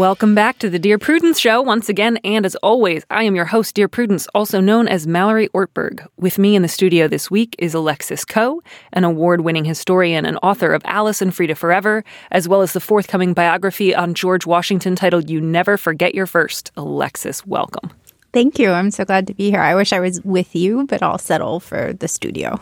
[0.00, 3.44] Welcome back to the Dear Prudence Show once again, and as always, I am your
[3.44, 6.06] host, Dear Prudence, also known as Mallory Ortberg.
[6.16, 8.62] With me in the studio this week is Alexis Coe,
[8.94, 12.80] an award winning historian and author of Alice and Freda Forever, as well as the
[12.80, 16.72] forthcoming biography on George Washington titled You Never Forget Your First.
[16.78, 17.90] Alexis, welcome.
[18.32, 18.70] Thank you.
[18.70, 19.60] I'm so glad to be here.
[19.60, 22.58] I wish I was with you, but I'll settle for the studio.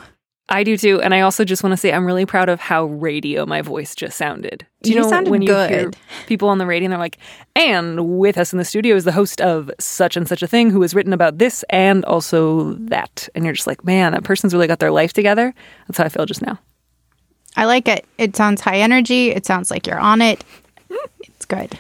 [0.51, 2.85] I do too, and I also just want to say I'm really proud of how
[2.87, 4.67] radio my voice just sounded.
[4.83, 5.71] Do you, You know sounded when you good.
[5.71, 5.91] hear
[6.27, 7.19] people on the radio and they're like,
[7.55, 10.71] "And with us in the studio is the host of such and such a thing
[10.71, 14.55] who has written about this and also that," and you're just like, "Man, that person's
[14.55, 15.53] really got their life together."
[15.87, 16.59] That's how I feel just now.
[17.57, 18.07] I like it.
[18.17, 19.31] It sounds high energy.
[19.31, 20.45] It sounds like you're on it.
[21.25, 21.79] It's good.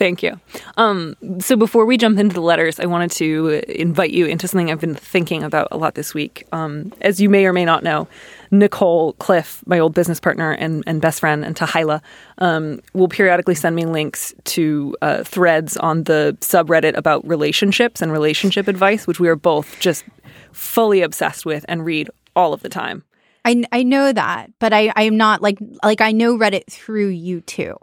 [0.00, 0.40] Thank you.
[0.78, 4.70] Um, so before we jump into the letters, I wanted to invite you into something
[4.70, 6.46] I've been thinking about a lot this week.
[6.52, 8.08] Um, as you may or may not know,
[8.50, 12.00] Nicole Cliffe, my old business partner and, and best friend, and Tahila,
[12.38, 18.10] um, will periodically send me links to uh, threads on the subreddit about relationships and
[18.10, 20.06] relationship advice, which we are both just
[20.52, 23.04] fully obsessed with and read all of the time.
[23.44, 27.42] I, I know that, but I I'm not like like I know Reddit through you
[27.42, 27.76] too.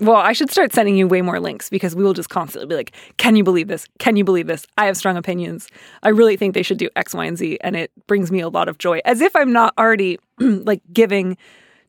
[0.00, 2.74] Well, I should start sending you way more links because we will just constantly be
[2.74, 3.86] like, "Can you believe this?
[4.00, 4.66] Can you believe this?
[4.76, 5.68] I have strong opinions.
[6.02, 8.48] I really think they should do X, Y, and Z," and it brings me a
[8.48, 9.00] lot of joy.
[9.04, 11.36] As if I'm not already like giving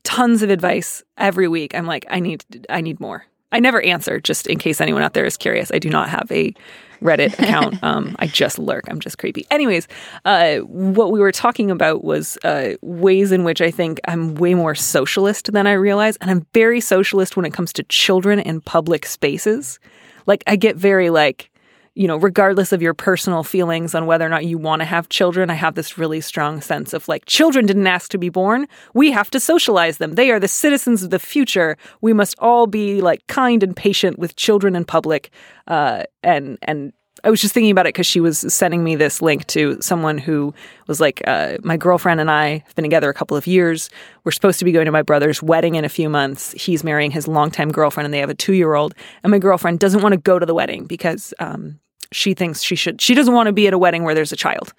[0.04, 1.74] tons of advice every week.
[1.74, 3.26] I'm like, I need, I need more.
[3.56, 5.72] I never answer, just in case anyone out there is curious.
[5.72, 6.54] I do not have a
[7.02, 7.82] Reddit account.
[7.82, 8.84] Um, I just lurk.
[8.90, 9.46] I'm just creepy.
[9.50, 9.88] Anyways,
[10.26, 14.56] uh, what we were talking about was uh, ways in which I think I'm way
[14.56, 18.60] more socialist than I realize, and I'm very socialist when it comes to children in
[18.60, 19.80] public spaces.
[20.26, 21.50] Like I get very like,
[21.96, 25.08] you know, regardless of your personal feelings on whether or not you want to have
[25.08, 28.68] children, I have this really strong sense of like, children didn't ask to be born.
[28.94, 30.16] We have to socialize them.
[30.16, 31.78] They are the citizens of the future.
[32.02, 35.32] We must all be like kind and patient with children in public.
[35.68, 36.92] Uh, and, and,
[37.24, 40.20] I was just thinking about it because she was sending me this link to someone
[40.20, 40.54] who
[40.88, 43.90] was like, uh, my girlfriend and I have been together a couple of years.
[44.24, 46.52] We're supposed to be going to my brother's wedding in a few months.
[46.52, 48.94] He's marrying his longtime girlfriend, and they have a two year old.
[49.24, 51.80] And my girlfriend doesn't want to go to the wedding because um,
[52.16, 53.02] she thinks she should.
[53.02, 54.74] She doesn't want to be at a wedding where there's a child,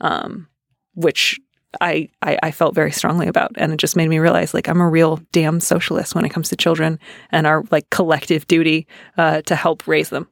[0.00, 0.48] um,
[0.94, 1.38] which
[1.80, 4.80] I, I I felt very strongly about, and it just made me realize like I'm
[4.80, 6.98] a real damn socialist when it comes to children
[7.30, 8.86] and our like collective duty
[9.18, 10.28] uh, to help raise them.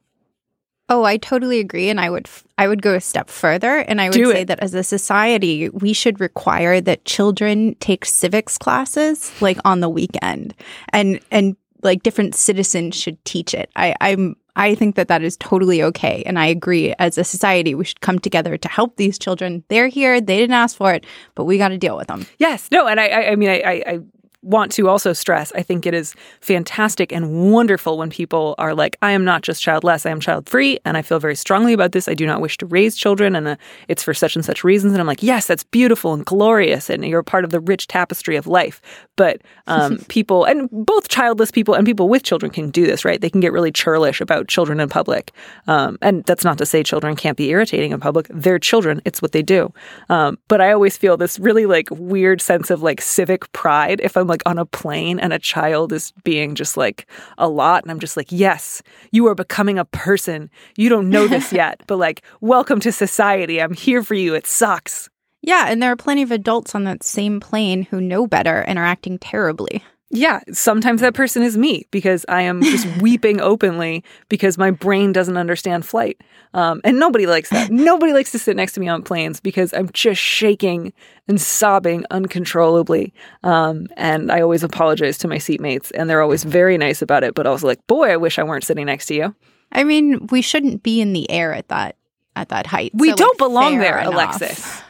[0.87, 4.09] Oh, I totally agree, and I would I would go a step further, and I
[4.09, 4.47] would Do say it.
[4.47, 9.89] that as a society, we should require that children take civics classes like on the
[9.89, 10.53] weekend,
[10.89, 13.69] and and like different citizens should teach it.
[13.75, 16.93] I, I'm I think that that is totally okay, and I agree.
[16.99, 19.63] As a society, we should come together to help these children.
[19.67, 21.05] They're here; they didn't ask for it,
[21.35, 22.25] but we got to deal with them.
[22.37, 23.99] Yes, no, and I, I, I mean, I, I, I
[24.45, 25.51] want to also stress.
[25.55, 29.61] I think it is fantastic and wonderful when people are like, "I am not just
[29.61, 32.07] childless; I am child free," and I feel very strongly about this.
[32.07, 33.55] I do not wish to raise children, and uh,
[33.87, 34.93] it's for such and such reasons.
[34.93, 38.35] And I'm like, yes, that's beautiful and glorious, and you're part of the rich tapestry
[38.35, 38.81] of life.
[39.15, 43.19] But um, people, and both childless people and people with children, can do this, right?
[43.19, 45.31] They can get really churlish about children in public,
[45.67, 48.27] um, and that's not to say children can't be irritating in public.
[48.29, 49.73] They're children; it's what they do.
[50.09, 54.15] Um, but I always feel this really like weird sense of like civic pride if
[54.17, 57.07] I'm like on a plane and a child is being just like
[57.37, 58.81] a lot, and I'm just like, yes,
[59.11, 60.49] you are becoming a person.
[60.77, 63.61] You don't know this yet, but like, welcome to society.
[63.61, 64.33] I'm here for you.
[64.33, 65.09] It sucks.
[65.41, 68.79] Yeah, and there are plenty of adults on that same plane who know better and
[68.79, 69.83] are acting terribly.
[70.11, 75.11] Yeah, sometimes that person is me because I am just weeping openly because my brain
[75.11, 76.21] doesn't understand flight.
[76.53, 77.71] Um, and nobody likes that.
[77.71, 80.93] nobody likes to sit next to me on planes because I'm just shaking
[81.27, 83.13] and sobbing uncontrollably.
[83.43, 87.33] Um, and I always apologize to my seatmates, and they're always very nice about it,
[87.33, 89.35] but also like, boy, I wish I weren't sitting next to you.
[89.71, 91.97] I mean, we shouldn't be in the air at that
[92.37, 92.91] at that height.
[92.93, 94.13] We So, don't belong there, enough.
[94.13, 94.81] Alexis.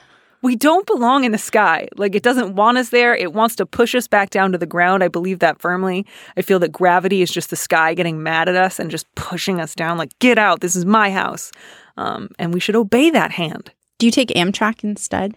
[0.46, 1.88] We don't belong in the sky.
[1.98, 3.16] Like it doesn't want us there.
[3.16, 5.04] It wants to push us back down to the ground.
[5.04, 6.06] I believe that firmly.
[6.38, 9.60] I feel that gravity is just the sky getting mad at us and just pushing
[9.60, 9.98] us down.
[9.98, 10.62] Like get out.
[10.62, 11.52] This is my house,
[11.98, 13.72] um, and we should obey that hand.
[13.98, 15.36] Do you take Amtrak instead?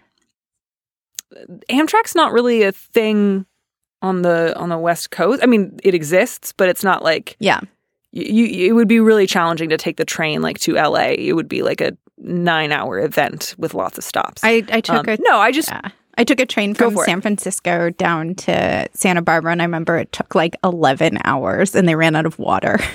[1.71, 3.47] Amtrak's not really a thing
[4.03, 5.43] on the on the West Coast.
[5.43, 7.61] I mean, it exists, but it's not like Yeah.
[8.13, 11.13] you, you it would be really challenging to take the train like to LA.
[11.19, 14.43] It would be like a nine hour event with lots of stops.
[14.45, 15.91] I, I took Um, a no, I just yeah.
[16.17, 17.07] I took a train from for it.
[17.07, 21.89] San Francisco down to Santa Barbara, and I remember it took like eleven hours, and
[21.89, 22.79] they ran out of water.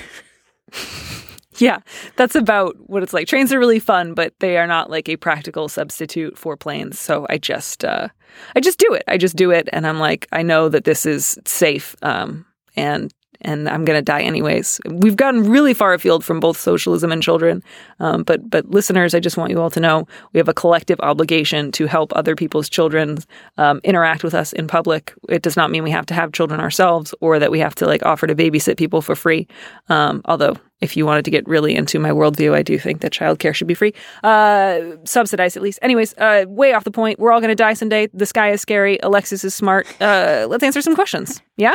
[1.58, 1.78] Yeah,
[2.16, 3.28] that's about what it's like.
[3.28, 6.98] Trains are really fun, but they are not like a practical substitute for planes.
[6.98, 8.08] So I just, uh,
[8.56, 9.04] I just do it.
[9.06, 12.44] I just do it, and I'm like, I know that this is safe, um,
[12.74, 14.80] and and I'm gonna die anyways.
[14.86, 17.62] We've gotten really far afield from both socialism and children,
[18.00, 21.00] um, but but listeners, I just want you all to know we have a collective
[21.00, 23.18] obligation to help other people's children
[23.58, 25.14] um, interact with us in public.
[25.28, 27.86] It does not mean we have to have children ourselves or that we have to
[27.86, 29.46] like offer to babysit people for free.
[29.88, 33.12] Um, although if you wanted to get really into my worldview, I do think that
[33.12, 35.78] childcare should be free, uh, subsidized at least.
[35.82, 37.18] Anyways, uh, way off the point.
[37.18, 38.08] We're all going to die someday.
[38.12, 38.98] The sky is scary.
[39.02, 39.86] Alexis is smart.
[40.00, 41.40] Uh, let's answer some questions.
[41.56, 41.74] Yeah,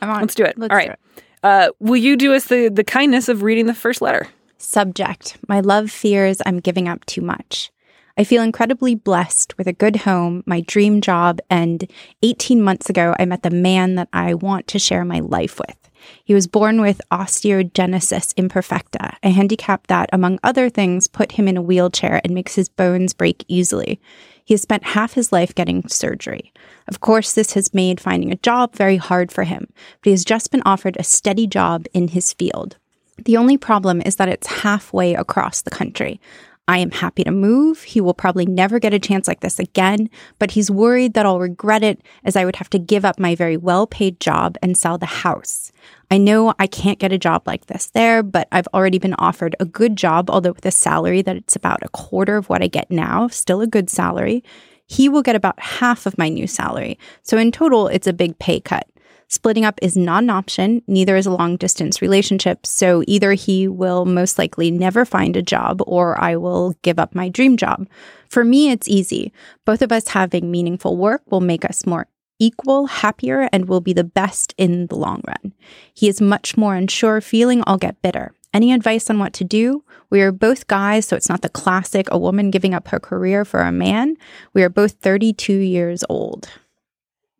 [0.00, 0.20] I'm on.
[0.20, 0.58] let's do it.
[0.58, 0.98] Let's all do right.
[1.16, 1.24] it.
[1.42, 4.28] Uh, will you do us the the kindness of reading the first letter?
[4.58, 7.70] Subject My love fears I'm giving up too much.
[8.18, 11.88] I feel incredibly blessed with a good home, my dream job, and
[12.24, 15.76] 18 months ago, I met the man that I want to share my life with.
[16.24, 21.56] He was born with osteogenesis imperfecta, a handicap that, among other things, put him in
[21.56, 24.00] a wheelchair and makes his bones break easily.
[24.48, 26.54] He has spent half his life getting surgery.
[26.88, 29.66] Of course, this has made finding a job very hard for him,
[30.00, 32.78] but he has just been offered a steady job in his field.
[33.26, 36.18] The only problem is that it's halfway across the country.
[36.66, 37.82] I am happy to move.
[37.82, 40.08] He will probably never get a chance like this again,
[40.38, 43.34] but he's worried that I'll regret it as I would have to give up my
[43.34, 45.72] very well paid job and sell the house.
[46.10, 49.54] I know I can't get a job like this there, but I've already been offered
[49.60, 52.66] a good job, although with a salary that it's about a quarter of what I
[52.66, 54.42] get now, still a good salary.
[54.86, 56.98] He will get about half of my new salary.
[57.22, 58.88] So in total, it's a big pay cut.
[59.30, 62.64] Splitting up is not an option, neither is a long distance relationship.
[62.64, 67.14] So either he will most likely never find a job or I will give up
[67.14, 67.86] my dream job.
[68.30, 69.30] For me, it's easy.
[69.66, 72.06] Both of us having meaningful work will make us more
[72.38, 75.52] equal, happier, and will be the best in the long run.
[75.92, 78.32] He is much more unsure, feeling I'll get bitter.
[78.54, 79.84] Any advice on what to do?
[80.10, 83.44] We are both guys, so it's not the classic a woman giving up her career
[83.44, 84.16] for a man.
[84.54, 86.48] We are both 32 years old.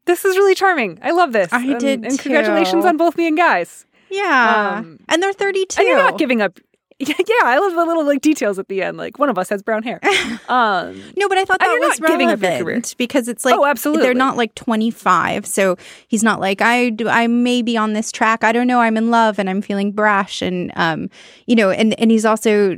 [0.05, 0.99] This is really charming.
[1.03, 1.53] I love this.
[1.53, 3.87] I And- did And congratulations on both me and guys.
[4.11, 4.77] Yeah.
[4.79, 5.81] Um, and they're 32.
[5.81, 6.59] And you're not giving up.
[7.29, 8.97] Yeah, I love the little like details at the end.
[8.97, 10.01] Like one of us has brown hair.
[10.49, 12.95] Um, No, but I thought that you're was not giving up your relevant career.
[12.97, 14.03] because it's like Oh, absolutely.
[14.03, 15.45] they're not like 25.
[15.47, 15.77] So
[16.09, 18.43] he's not like I do I may be on this track.
[18.45, 18.81] I don't know.
[18.81, 21.11] I'm in love and I'm feeling brash and um
[21.47, 22.77] you know and and he's also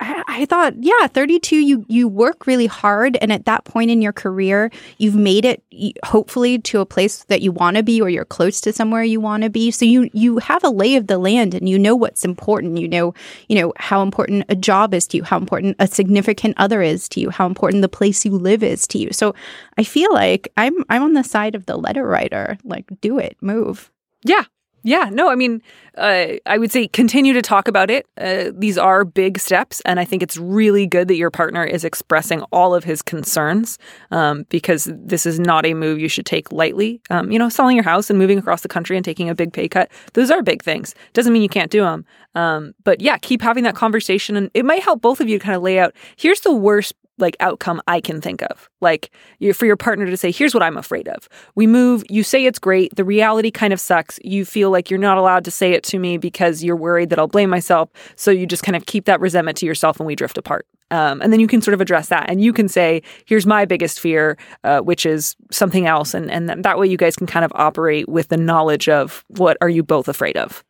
[0.00, 4.00] I, I thought yeah, 32 you you work really hard and at that point in
[4.00, 5.62] your career, you've made it
[6.04, 9.20] hopefully to a place that you want to be or you're close to somewhere you
[9.20, 9.70] want to be.
[9.72, 12.78] So you you have a lay of the land and you know what's important.
[12.78, 13.14] You know,
[13.48, 17.08] you know how important a job is to you, how important a significant other is
[17.10, 19.12] to you, how important the place you live is to you.
[19.12, 19.34] So
[19.76, 22.58] I feel like I'm I'm on the side of the letter writer.
[22.64, 23.90] Like, do it, move.
[24.24, 24.44] yeah.
[24.82, 25.08] Yeah.
[25.10, 25.60] No, I mean,
[25.96, 28.06] uh, I would say continue to talk about it.
[28.16, 29.80] Uh, these are big steps.
[29.84, 33.78] And I think it's really good that your partner is expressing all of his concerns
[34.10, 37.00] um, because this is not a move you should take lightly.
[37.10, 39.52] Um, you know, selling your house and moving across the country and taking a big
[39.52, 40.94] pay cut, those are big things.
[41.12, 42.04] Doesn't mean you can't do them.
[42.34, 44.36] Um, but yeah, keep having that conversation.
[44.36, 47.36] And it might help both of you kind of lay out here's the worst like
[47.40, 48.68] outcome I can think of.
[48.80, 49.10] Like
[49.54, 51.28] for your partner to say, here's what I'm afraid of.
[51.54, 54.18] We move, you say it's great, the reality kind of sucks.
[54.22, 57.18] You feel like you're not allowed to say it to me because you're worried that
[57.18, 57.90] I'll blame myself.
[58.16, 60.66] So you just kind of keep that resentment to yourself and we drift apart.
[60.90, 63.66] Um, and then you can sort of address that and you can say, here's my
[63.66, 66.14] biggest fear, uh, which is something else.
[66.14, 69.24] And, and th- that way you guys can kind of operate with the knowledge of
[69.28, 70.64] what are you both afraid of.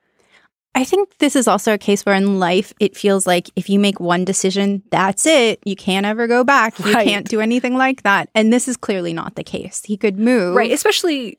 [0.78, 3.80] I think this is also a case where in life it feels like if you
[3.80, 5.58] make one decision, that's it.
[5.64, 6.78] You can't ever go back.
[6.78, 7.06] You Right.
[7.08, 8.28] can't do anything like that.
[8.34, 9.82] And this is clearly not the case.
[9.84, 10.54] He could move.
[10.54, 11.38] Right, especially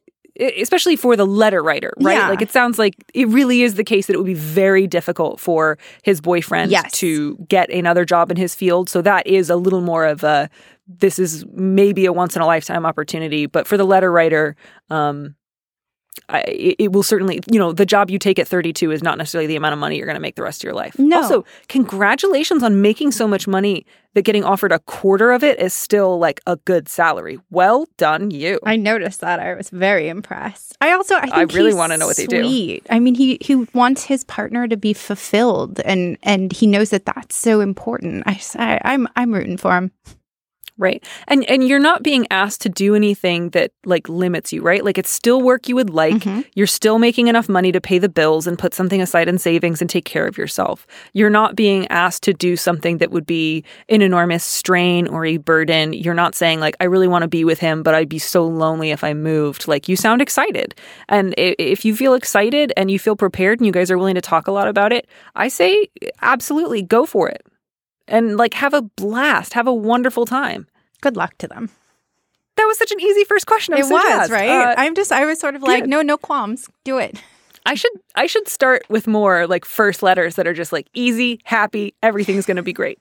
[0.58, 2.14] especially for the letter writer, right?
[2.18, 2.30] Yeah.
[2.30, 5.40] Like it sounds like it really is the case that it would be very difficult
[5.40, 6.92] for his boyfriend Yes.
[6.94, 8.90] to get another job in his field.
[8.90, 10.50] So that is a little more of a
[10.88, 14.56] this is maybe a once in a lifetime opportunity, but for the letter writer,
[14.90, 15.36] um
[16.28, 19.48] I, it will certainly, you know, the job you take at 32 is not necessarily
[19.48, 20.98] the amount of money you're going to make the rest of your life.
[21.00, 21.18] No.
[21.22, 25.74] Also, congratulations on making so much money that getting offered a quarter of it is
[25.74, 27.40] still like a good salary.
[27.50, 28.60] Well done, you.
[28.64, 29.40] I noticed that.
[29.40, 30.78] I was very impressed.
[30.82, 32.80] I also I think I really wanna know what they do.
[32.90, 37.06] I mean, he he wants his partner to be fulfilled, and and he knows that
[37.06, 38.24] that's so important.
[38.26, 39.92] i i'm I'm rooting for him.
[40.80, 41.04] Right.
[41.28, 44.84] And and you're not being asked to do anything that like limits you, right?
[44.84, 46.16] Like it's still work you would like.
[46.16, 46.42] Mm-hmm.
[46.56, 49.82] You're still making enough money to pay the bills and put something aside in savings
[49.82, 50.88] and take care of yourself.
[51.12, 55.36] You're not being asked to do something that would be an enormous strain or a
[55.36, 55.92] burden.
[55.92, 58.48] You're not saying like I really want to be with him, but I'd be so
[58.48, 59.68] lonely if I moved.
[59.68, 60.76] Like you sound excited.
[61.10, 64.22] And if you feel excited and you feel prepared and you guys are willing to
[64.22, 65.88] talk a lot about it, I say
[66.22, 67.46] absolutely go for it.
[68.10, 70.68] And like have a blast, have a wonderful time.
[71.02, 71.70] Good luck to them.
[72.58, 73.74] That was such an easy first question.
[73.74, 74.32] I'm it so was jazzed.
[74.32, 74.50] right.
[74.50, 75.14] Uh, I'm just.
[75.14, 75.90] I was sort of like, good.
[75.90, 76.68] no, no qualms.
[76.84, 77.22] Do it.
[77.66, 81.40] I should I should start with more like first letters that are just like easy,
[81.44, 83.00] happy, everything's going to be great.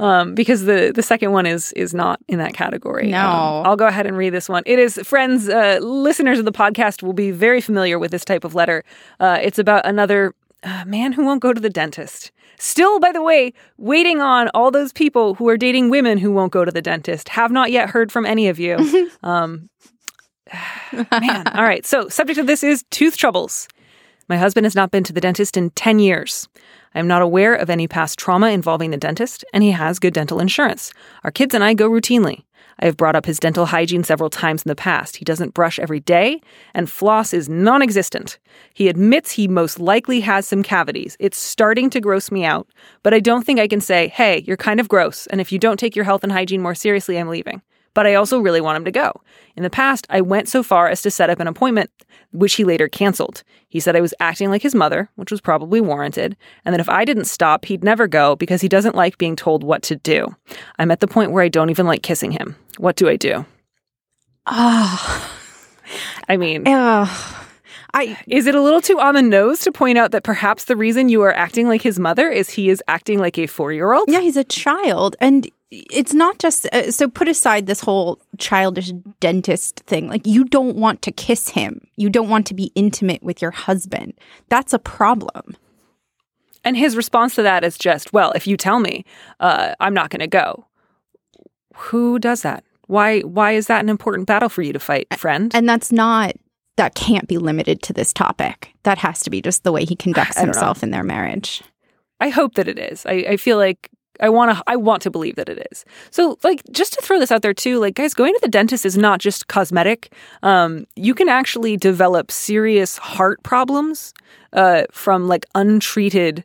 [0.00, 3.08] Um, because the the second one is is not in that category.
[3.08, 3.18] No.
[3.18, 4.62] Um, I'll go ahead and read this one.
[4.66, 8.44] It is friends, uh, listeners of the podcast will be very familiar with this type
[8.44, 8.84] of letter.
[9.18, 12.32] Uh, it's about another uh, man who won't go to the dentist.
[12.58, 16.52] Still, by the way, waiting on all those people who are dating women who won't
[16.52, 17.28] go to the dentist.
[17.30, 19.10] Have not yet heard from any of you.
[19.22, 19.68] um,
[20.92, 21.86] man, all right.
[21.86, 23.68] So, subject of this is tooth troubles.
[24.28, 26.48] My husband has not been to the dentist in 10 years.
[26.94, 30.14] I am not aware of any past trauma involving the dentist, and he has good
[30.14, 30.92] dental insurance.
[31.24, 32.44] Our kids and I go routinely.
[32.80, 35.16] I have brought up his dental hygiene several times in the past.
[35.16, 36.40] He doesn't brush every day,
[36.74, 38.38] and floss is non existent.
[38.74, 41.16] He admits he most likely has some cavities.
[41.18, 42.68] It's starting to gross me out,
[43.02, 45.58] but I don't think I can say, hey, you're kind of gross, and if you
[45.58, 47.62] don't take your health and hygiene more seriously, I'm leaving
[47.98, 49.10] but I also really want him to go.
[49.56, 51.90] In the past, I went so far as to set up an appointment,
[52.30, 53.42] which he later canceled.
[53.66, 56.88] He said I was acting like his mother, which was probably warranted, and that if
[56.88, 60.28] I didn't stop, he'd never go because he doesn't like being told what to do.
[60.78, 62.54] I'm at the point where I don't even like kissing him.
[62.76, 63.44] What do I do?
[64.46, 65.32] Oh,
[66.28, 67.46] I mean, oh.
[67.94, 70.76] I is it a little too on the nose to point out that perhaps the
[70.76, 73.92] reason you are acting like his mother is he is acting like a four year
[73.92, 74.08] old?
[74.08, 77.08] yeah, he's a child, and it's not just uh, so.
[77.08, 80.08] Put aside this whole childish dentist thing.
[80.08, 81.86] Like you don't want to kiss him.
[81.96, 84.14] You don't want to be intimate with your husband.
[84.48, 85.56] That's a problem.
[86.64, 89.04] And his response to that is just, well, if you tell me,
[89.40, 90.66] uh, I'm not going to go.
[91.74, 92.64] Who does that?
[92.86, 93.20] Why?
[93.20, 95.54] Why is that an important battle for you to fight, friend?
[95.54, 96.32] And that's not
[96.76, 98.72] that can't be limited to this topic.
[98.84, 100.52] That has to be just the way he conducts don't know.
[100.52, 101.62] himself in their marriage.
[102.20, 103.04] I hope that it is.
[103.06, 104.62] I, I feel like I want to.
[104.66, 105.84] I want to believe that it is.
[106.10, 108.84] So, like, just to throw this out there too, like, guys, going to the dentist
[108.84, 110.12] is not just cosmetic.
[110.42, 114.14] Um, you can actually develop serious heart problems
[114.52, 116.44] uh, from like untreated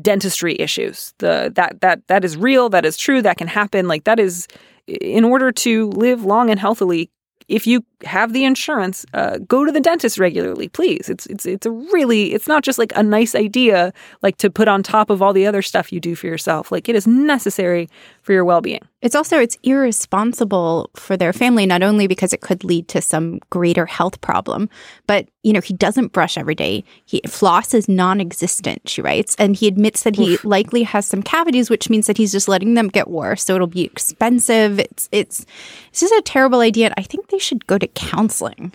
[0.00, 1.14] dentistry issues.
[1.18, 2.68] The that that that is real.
[2.68, 3.22] That is true.
[3.22, 3.88] That can happen.
[3.88, 4.48] Like, that is
[4.86, 7.10] in order to live long and healthily.
[7.48, 11.08] If you have the insurance, uh, go to the dentist regularly, please.
[11.08, 14.68] It's it's it's a really it's not just like a nice idea like to put
[14.68, 16.70] on top of all the other stuff you do for yourself.
[16.70, 17.88] Like it is necessary
[18.20, 18.82] for your well being.
[19.00, 23.40] It's also it's irresponsible for their family not only because it could lead to some
[23.50, 24.68] greater health problem,
[25.06, 26.82] but you know, he doesn't brush every day.
[27.04, 31.70] He floss is non-existent, she writes, and he admits that he likely has some cavities
[31.70, 34.78] which means that he's just letting them get worse, so it'll be expensive.
[34.78, 35.46] It's it's
[35.92, 36.86] this is a terrible idea.
[36.86, 38.72] And I think they should go to counseling.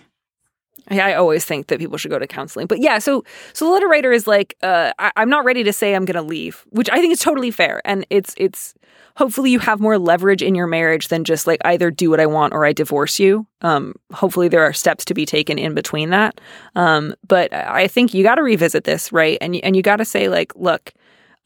[0.90, 2.66] I always think that people should go to counseling.
[2.66, 5.72] But yeah, so so the letter writer is like, uh, I, I'm not ready to
[5.72, 8.74] say I'm going to leave, which I think is totally fair, and it's it's
[9.16, 12.26] hopefully you have more leverage in your marriage than just like either do what I
[12.26, 13.46] want or I divorce you.
[13.60, 16.40] Um, hopefully there are steps to be taken in between that.
[16.74, 19.38] Um, but I think you got to revisit this, right?
[19.40, 20.92] And and you got to say like, look,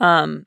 [0.00, 0.46] um,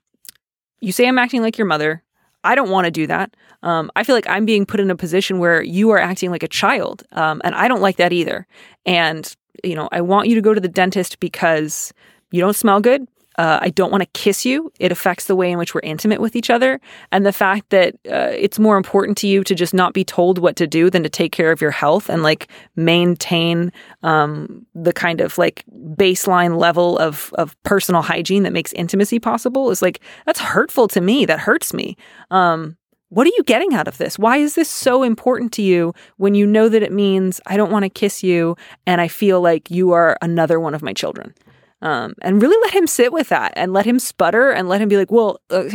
[0.79, 2.03] you say I'm acting like your mother.
[2.43, 3.35] I don't want to do that.
[3.63, 6.43] Um, I feel like I'm being put in a position where you are acting like
[6.43, 8.47] a child, um, and I don't like that either.
[8.85, 11.93] And you know, I want you to go to the dentist because
[12.31, 13.07] you don't smell good.
[13.39, 14.69] Uh, I don't want to kiss you.
[14.81, 16.81] It affects the way in which we're intimate with each other,
[17.13, 20.39] and the fact that uh, it's more important to you to just not be told
[20.39, 23.71] what to do than to take care of your health and like maintain
[24.03, 25.63] um, the kind of like
[25.95, 30.99] baseline level of of personal hygiene that makes intimacy possible is like that's hurtful to
[30.99, 31.23] me.
[31.23, 31.95] That hurts me.
[32.31, 32.75] Um,
[33.07, 34.19] what are you getting out of this?
[34.19, 37.71] Why is this so important to you when you know that it means I don't
[37.71, 41.33] want to kiss you and I feel like you are another one of my children?
[41.81, 44.89] Um, and really let him sit with that and let him sputter and let him
[44.89, 45.69] be like, well, uh,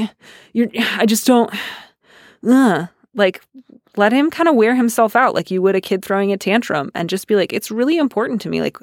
[0.52, 1.52] you're, I just don't,
[2.49, 3.42] uh, like,
[3.96, 6.90] let him kind of wear himself out like you would a kid throwing a tantrum
[6.94, 8.61] and just be like, it's really important to me.
[8.61, 8.76] Like,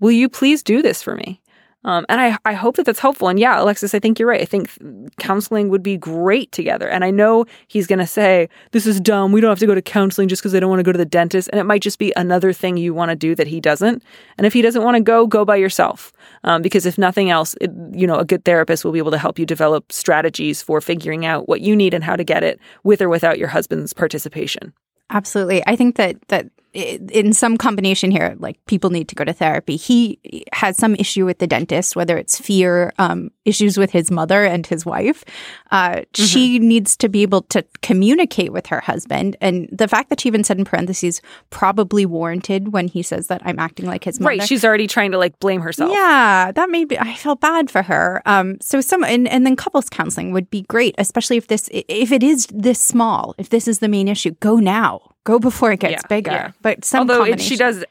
[0.00, 1.40] will you please do this for me?
[1.82, 3.28] Um, and I, I hope that that's helpful.
[3.28, 4.42] And yeah, Alexis, I think you're right.
[4.42, 4.70] I think
[5.18, 6.88] counseling would be great together.
[6.88, 9.32] And I know he's going to say, this is dumb.
[9.32, 10.98] We don't have to go to counseling just because I don't want to go to
[10.98, 11.48] the dentist.
[11.50, 14.02] And it might just be another thing you want to do that he doesn't.
[14.36, 16.12] And if he doesn't want to go, go by yourself.
[16.44, 19.18] Um, because if nothing else, it, you know, a good therapist will be able to
[19.18, 22.58] help you develop strategies for figuring out what you need and how to get it
[22.82, 24.72] with or without your husband's participation.
[25.10, 25.62] Absolutely.
[25.66, 29.76] I think that that in some combination here, like people need to go to therapy.
[29.76, 34.44] He has some issue with the dentist, whether it's fear, um, issues with his mother
[34.44, 35.24] and his wife.
[35.70, 36.24] Uh, mm-hmm.
[36.24, 39.36] She needs to be able to communicate with her husband.
[39.40, 43.42] And the fact that she even said in parentheses, probably warranted when he says that
[43.44, 44.28] I'm acting like his mother.
[44.28, 44.46] Right.
[44.46, 45.90] She's already trying to like blame herself.
[45.92, 46.52] Yeah.
[46.54, 48.22] That made me, I felt bad for her.
[48.26, 52.12] Um, so some, and, and then couples counseling would be great, especially if this, if
[52.12, 55.00] it is this small, if this is the main issue, go now
[55.30, 56.30] Go before it gets yeah, bigger.
[56.32, 56.50] Yeah.
[56.60, 57.84] But some although it, she does,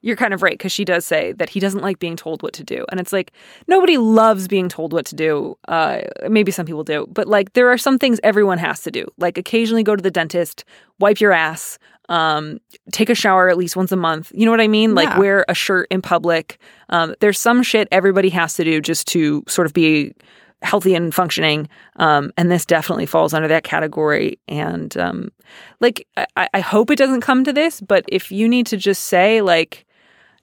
[0.00, 2.54] you're kind of right because she does say that he doesn't like being told what
[2.54, 3.32] to do, and it's like
[3.68, 5.58] nobody loves being told what to do.
[5.68, 9.06] Uh, maybe some people do, but like there are some things everyone has to do,
[9.18, 10.64] like occasionally go to the dentist,
[10.98, 12.58] wipe your ass, um,
[12.92, 14.32] take a shower at least once a month.
[14.34, 14.94] You know what I mean?
[14.94, 16.58] Like wear a shirt in public.
[16.88, 20.14] Um, there's some shit everybody has to do just to sort of be
[20.62, 21.68] healthy and functioning.
[21.96, 24.38] Um, and this definitely falls under that category.
[24.48, 25.32] And um,
[25.80, 29.04] like, I, I hope it doesn't come to this, but if you need to just
[29.04, 29.86] say, like,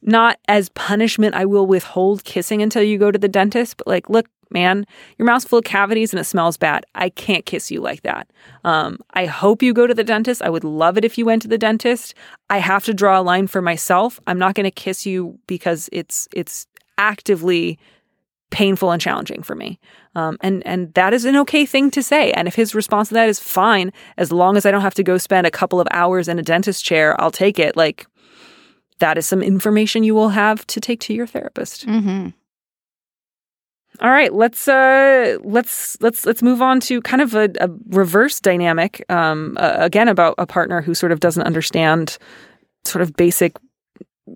[0.02, 4.10] not as punishment, I will withhold kissing until you go to the dentist, but like,
[4.10, 4.86] look, man,
[5.18, 6.86] your mouth's full of cavities and it smells bad.
[6.96, 8.30] I can't kiss you like that.
[8.64, 10.42] Um, I hope you go to the dentist.
[10.42, 12.14] I would love it if you went to the dentist.
[12.50, 14.20] I have to draw a line for myself.
[14.28, 17.78] I'm not going to kiss you because it's it's actively
[18.50, 19.80] painful and challenging for me.
[20.16, 22.32] Um, and and that is an okay thing to say.
[22.32, 25.04] And if his response to that is fine, as long as I don't have to
[25.04, 27.76] go spend a couple of hours in a dentist chair, I'll take it.
[27.76, 28.08] Like
[29.00, 31.86] that is some information you will have to take to your therapist.
[31.86, 32.30] Mm-hmm.
[34.00, 38.40] All right, let's uh, let's let's let's move on to kind of a, a reverse
[38.40, 39.04] dynamic.
[39.10, 42.20] Um, uh, again, about a partner who sort of doesn't understand
[42.86, 43.58] sort of basic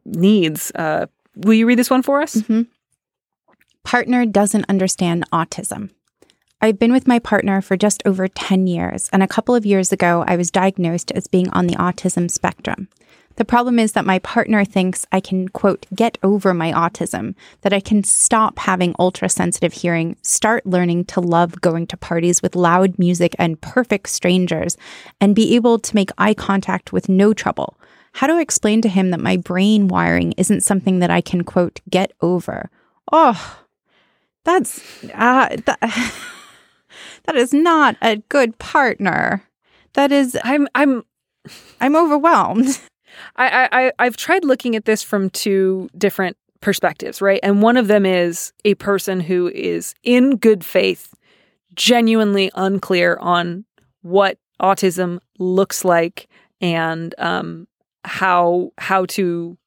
[0.06, 0.72] needs.
[0.74, 2.38] Uh, will you read this one for us?
[2.38, 2.64] Mm-hmm.
[3.84, 5.90] Partner doesn't understand autism.
[6.62, 9.92] I've been with my partner for just over 10 years, and a couple of years
[9.92, 12.88] ago, I was diagnosed as being on the autism spectrum.
[13.36, 17.74] The problem is that my partner thinks I can, quote, get over my autism, that
[17.74, 22.56] I can stop having ultra sensitive hearing, start learning to love going to parties with
[22.56, 24.78] loud music and perfect strangers,
[25.20, 27.78] and be able to make eye contact with no trouble.
[28.14, 31.44] How do I explain to him that my brain wiring isn't something that I can,
[31.44, 32.70] quote, get over?
[33.12, 33.58] Oh,
[34.44, 35.80] that's uh, that,
[37.26, 39.44] that is not a good partner.
[39.94, 41.04] That is I'm I'm
[41.80, 42.80] I'm overwhelmed.
[43.36, 47.40] I, I I've tried looking at this from two different perspectives, right?
[47.44, 51.14] And one of them is a person who is in good faith,
[51.76, 53.66] genuinely unclear on
[54.02, 56.30] what autism looks like
[56.62, 57.68] and um,
[58.06, 59.58] how how to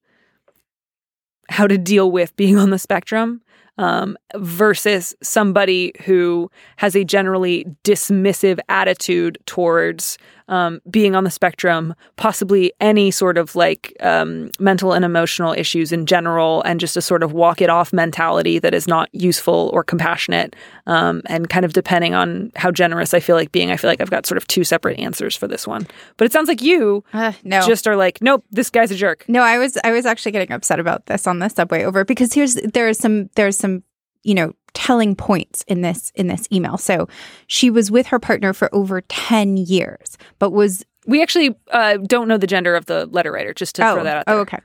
[1.50, 3.42] how to deal with being on the spectrum
[3.78, 11.94] um, versus somebody who has a generally dismissive attitude towards um, being on the spectrum,
[12.16, 17.02] possibly any sort of like um, mental and emotional issues in general, and just a
[17.02, 20.54] sort of walk it off mentality that is not useful or compassionate.
[20.87, 24.00] Um, and kind of depending on how generous I feel like being, I feel like
[24.00, 25.87] I've got sort of two separate answers for this one.
[26.16, 27.66] But it sounds like you uh, no.
[27.66, 29.24] just are like, nope, this guy's a jerk.
[29.28, 32.33] No, I was I was actually getting upset about this on the subway over because
[32.33, 33.83] here's there is some there's some
[34.24, 36.76] you know telling points in this in this email.
[36.76, 37.08] So
[37.46, 42.28] she was with her partner for over 10 years, but was we actually uh, don't
[42.28, 44.37] know the gender of the letter writer, just to oh, throw that out there.
[44.37, 44.58] Oh, okay.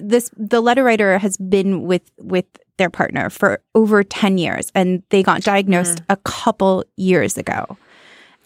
[0.00, 2.44] This the letter writer has been with with
[2.76, 6.04] their partner for over 10 years and they got diagnosed mm.
[6.08, 7.76] a couple years ago.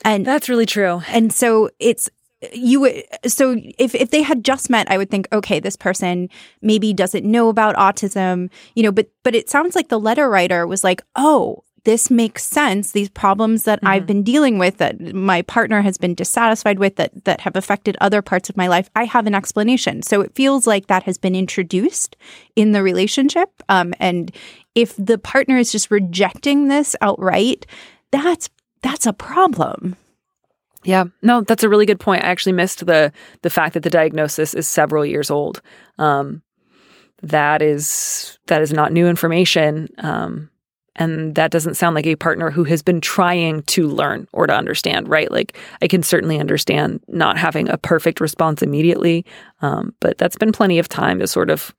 [0.04, 1.02] And that's really true.
[1.08, 2.10] And so it's
[2.52, 6.28] you would so if if they had just met i would think okay this person
[6.62, 10.66] maybe doesn't know about autism you know but but it sounds like the letter writer
[10.66, 12.92] was like oh this makes sense.
[12.92, 13.88] These problems that mm-hmm.
[13.88, 17.96] i've been dealing with that my partner has been dissatisfied with that that have affected
[18.00, 20.02] other parts of my life i have an explanation.
[20.02, 22.16] So it feels like that has been introduced
[22.56, 23.50] in the relationship.
[23.68, 24.34] Um, and
[24.74, 27.66] if the partner is just rejecting this outright
[28.10, 28.48] that's
[28.82, 29.96] that's a problem
[30.84, 32.24] yeah, no, that's a really good point.
[32.24, 35.62] I actually missed the the fact that the diagnosis is several years old.
[35.98, 36.42] Um,
[37.22, 40.50] that is that is not new information, um,
[40.96, 44.54] and that doesn't sound like a partner who has been trying to learn or to
[44.54, 45.08] understand.
[45.08, 45.30] Right?
[45.30, 49.24] Like I can certainly understand not having a perfect response immediately,
[49.62, 51.74] um, but that's been plenty of time to sort of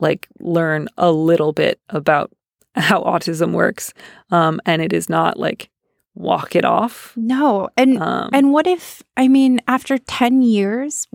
[0.00, 2.30] like learn a little bit about
[2.74, 3.92] how autism works,
[4.30, 5.68] um, and it is not like
[6.16, 7.12] walk it off.
[7.16, 7.68] No.
[7.76, 11.06] And Um, and what if I mean after 10 years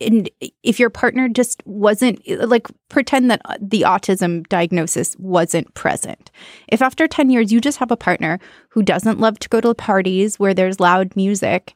[0.00, 0.28] and
[0.62, 6.30] if your partner just wasn't like pretend that uh, the autism diagnosis wasn't present.
[6.68, 8.38] If after 10 years you just have a partner
[8.70, 11.74] who doesn't love to go to parties where there's loud music,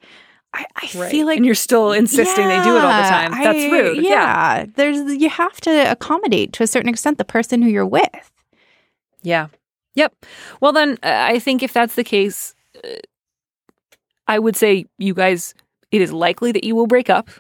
[0.55, 3.33] I, I feel like and you're still insisting they do it all the time.
[3.33, 3.97] That's I- rude.
[3.99, 4.67] Yeah, yeah.
[4.77, 8.33] there's you have to accommodate to a certain extent the person who you're with.
[9.23, 9.49] Yeah.
[9.95, 10.14] Yep.
[10.61, 12.55] Well, then uh, I think if that's the case,
[14.27, 15.55] I would say you guys,
[15.91, 17.31] it is likely that you will break up.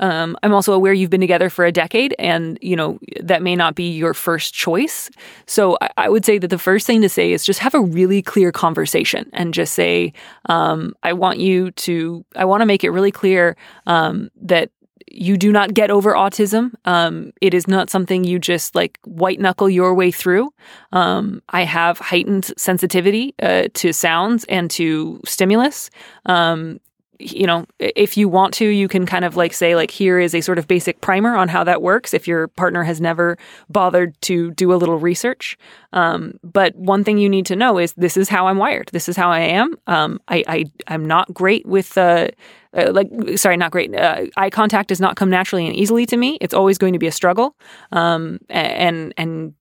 [0.00, 3.56] Um, I'm also aware you've been together for a decade, and you know that may
[3.56, 5.10] not be your first choice.
[5.46, 7.80] So I, I would say that the first thing to say is just have a
[7.80, 10.12] really clear conversation and just say,
[10.46, 12.24] um, "I want you to.
[12.36, 13.56] I want to make it really clear
[13.86, 14.70] um, that
[15.10, 16.72] you do not get over autism.
[16.84, 20.50] Um, it is not something you just like white knuckle your way through.
[20.92, 25.90] Um, I have heightened sensitivity uh, to sounds and to stimulus.
[26.26, 26.80] Um,
[27.18, 30.34] you know, if you want to, you can kind of like say, like, here is
[30.34, 33.36] a sort of basic primer on how that works if your partner has never
[33.68, 35.58] bothered to do a little research.
[35.92, 38.90] Um, but one thing you need to know is this is how I'm wired.
[38.92, 39.74] This is how I am.
[39.86, 42.28] Um, I, I, I'm not great with, uh,
[42.76, 43.94] uh, like, sorry, not great.
[43.94, 46.38] Uh, eye contact does not come naturally and easily to me.
[46.40, 47.56] It's always going to be a struggle.
[47.90, 49.54] Um, and, and,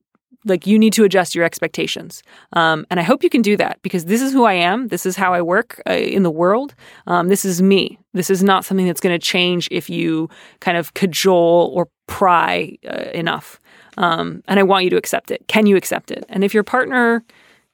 [0.48, 2.24] like you need to adjust your expectations.
[2.54, 4.88] Um, and i hope you can do that because this is who i am.
[4.88, 6.76] This is how i work uh, in the world.
[7.06, 8.00] Um, this is me.
[8.14, 10.30] This is not something that's going to change if you
[10.60, 13.60] kind of cajole or pry uh, enough.
[13.98, 15.48] Um, and i want you to accept it.
[15.48, 16.26] Can you accept it?
[16.30, 17.24] And if your partner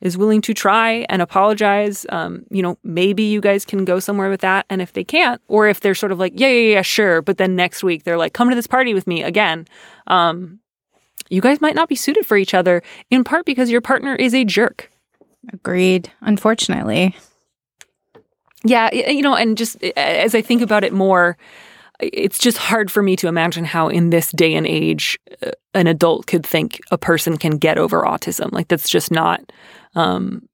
[0.01, 4.29] is willing to try and apologize um, you know maybe you guys can go somewhere
[4.29, 4.65] with that.
[4.69, 7.37] And if they can't or if they're sort of like yeah yeah yeah sure but
[7.37, 9.65] then next week they're like come to this party with me again
[10.07, 10.59] um,
[11.33, 14.35] you guys might not be suited for each other, in part because your partner is
[14.35, 14.91] a jerk.
[15.51, 16.11] Agreed.
[16.21, 17.15] Unfortunately.
[18.63, 21.37] Yeah, you know, and just as I think about it more,
[21.99, 25.87] it's just hard for me to imagine how, in this day and age, uh, an
[25.87, 28.51] adult could think a person can get over autism.
[28.51, 29.51] Like, that's just not,
[29.95, 30.47] um,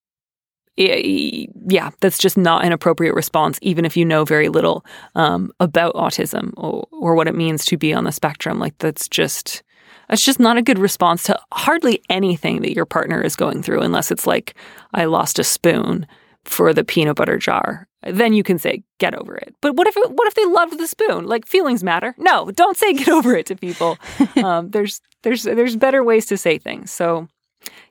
[0.78, 5.94] yeah, that's just not an appropriate response, even if you know very little um, about
[5.94, 8.60] autism or, or what it means to be on the spectrum.
[8.60, 9.62] Like, that's just.
[10.10, 13.82] That's just not a good response to hardly anything that your partner is going through,
[13.82, 14.56] unless it's like,
[14.94, 16.08] I lost a spoon
[16.46, 17.88] for the peanut butter jar.
[18.02, 19.54] Then you can say, get over it.
[19.62, 21.26] But what if it, what if they loved the spoon?
[21.26, 22.16] Like feelings matter.
[22.18, 23.98] No, don't say get over it to people.
[24.44, 26.92] um, there's there's there's better ways to say things.
[26.92, 27.28] So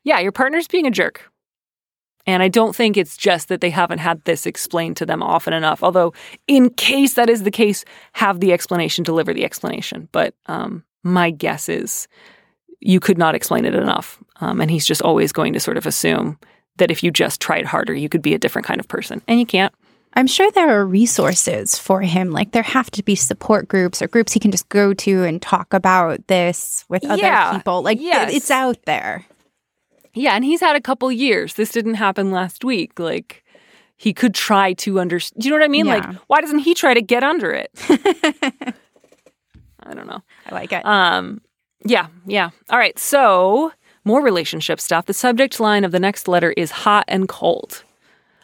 [0.02, 1.30] yeah, your partner's being a jerk.
[2.26, 5.54] And I don't think it's just that they haven't had this explained to them often
[5.54, 5.82] enough.
[5.82, 6.12] Although,
[6.46, 10.10] in case that is the case, have the explanation, deliver the explanation.
[10.12, 12.08] But um, my guess is
[12.80, 14.22] you could not explain it enough.
[14.40, 16.38] Um, and he's just always going to sort of assume
[16.76, 19.20] that if you just tried harder, you could be a different kind of person.
[19.26, 19.74] And you can't.
[20.14, 22.30] I'm sure there are resources for him.
[22.30, 25.40] Like there have to be support groups or groups he can just go to and
[25.42, 27.82] talk about this with other Yeah, people.
[27.82, 28.32] Like yes.
[28.32, 29.26] it's out there.
[30.14, 31.54] Yeah, and he's had a couple years.
[31.54, 32.98] This didn't happen last week.
[32.98, 33.44] Like
[33.96, 35.42] he could try to understand.
[35.42, 35.86] Do you know what I mean?
[35.86, 35.96] Yeah.
[35.96, 37.70] Like why doesn't he try to get under it?
[39.88, 40.22] I don't know.
[40.46, 40.84] I like it.
[40.84, 41.40] Um,
[41.84, 42.50] yeah, yeah.
[42.70, 42.98] All right.
[42.98, 43.72] So
[44.04, 45.06] more relationship stuff.
[45.06, 47.84] The subject line of the next letter is hot and cold.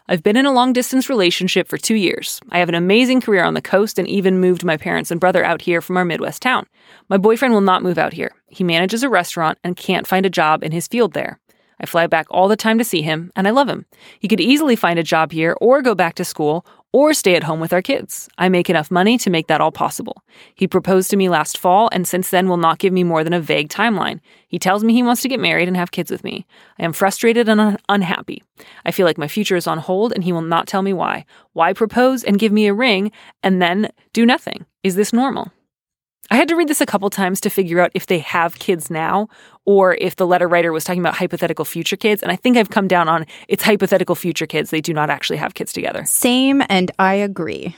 [0.06, 2.38] I've been in a long distance relationship for two years.
[2.50, 5.42] I have an amazing career on the coast and even moved my parents and brother
[5.42, 6.66] out here from our Midwest town.
[7.08, 8.32] My boyfriend will not move out here.
[8.48, 11.40] He manages a restaurant and can't find a job in his field there.
[11.80, 13.86] I fly back all the time to see him, and I love him.
[14.18, 17.42] He could easily find a job here or go back to school or stay at
[17.42, 18.28] home with our kids.
[18.38, 20.22] I make enough money to make that all possible.
[20.54, 23.32] He proposed to me last fall and since then will not give me more than
[23.32, 24.20] a vague timeline.
[24.46, 26.46] He tells me he wants to get married and have kids with me.
[26.78, 28.44] I am frustrated and un- unhappy.
[28.86, 31.26] I feel like my future is on hold and he will not tell me why.
[31.52, 33.10] Why propose and give me a ring
[33.42, 34.64] and then do nothing?
[34.84, 35.50] Is this normal?
[36.30, 38.90] I had to read this a couple times to figure out if they have kids
[38.90, 39.28] now
[39.64, 42.22] or if the letter writer was talking about hypothetical future kids.
[42.22, 44.70] And I think I've come down on it's hypothetical future kids.
[44.70, 46.04] They do not actually have kids together.
[46.04, 47.76] Same, and I agree.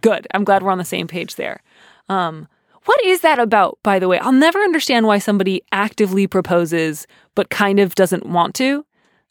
[0.00, 0.26] Good.
[0.34, 1.62] I'm glad we're on the same page there.
[2.08, 2.48] Um,
[2.84, 4.18] what is that about, by the way?
[4.18, 8.84] I'll never understand why somebody actively proposes but kind of doesn't want to.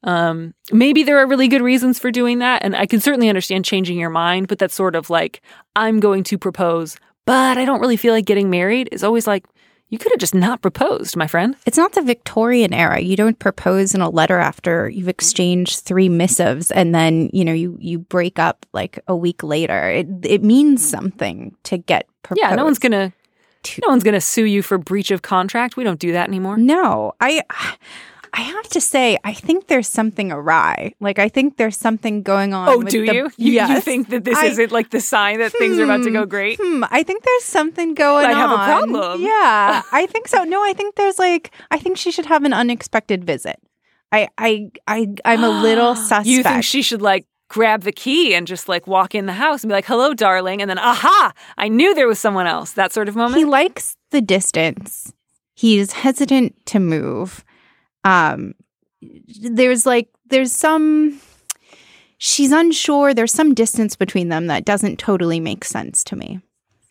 [0.04, 3.64] Um, maybe there are really good reasons for doing that, and I can certainly understand
[3.64, 5.42] changing your mind, but that's sort of like,
[5.76, 9.46] I'm going to propose, but I don't really feel like getting married is always like,
[9.90, 11.56] you could have just not proposed, my friend.
[11.68, 13.00] It's not the Victorian era.
[13.00, 17.54] You don't propose in a letter after you've exchanged three missives and then, you know,
[17.54, 19.90] you you break up like a week later.
[19.90, 22.42] It it means something to get proposed.
[22.42, 23.14] Yeah, no one's gonna,
[23.84, 25.78] no one's gonna sue you for breach of contract.
[25.78, 26.58] We don't do that anymore.
[26.58, 27.44] No, I
[28.36, 30.94] I have to say, I think there's something awry.
[31.00, 32.68] Like, I think there's something going on.
[32.68, 33.24] Oh, do the- you?
[33.38, 33.70] You, yes.
[33.70, 36.26] you think that this I- isn't like the sign that things are about to go
[36.26, 36.60] great?
[36.62, 38.36] Hmm, I think there's something going I on.
[38.36, 39.22] I have a problem.
[39.22, 40.44] Yeah, I think so.
[40.44, 43.60] No, I think there's like, I think she should have an unexpected visit.
[44.12, 46.26] I, I, I, I'm a little suspect.
[46.34, 49.64] You think she should like grab the key and just like walk in the house
[49.64, 51.34] and be like, "Hello, darling," and then, "Aha!
[51.58, 53.38] I knew there was someone else." That sort of moment.
[53.38, 55.14] he likes the distance.
[55.54, 57.44] He's hesitant to move.
[58.04, 58.54] Um,
[59.02, 61.20] there's like, there's some.
[62.18, 63.14] She's unsure.
[63.14, 66.40] There's some distance between them that doesn't totally make sense to me.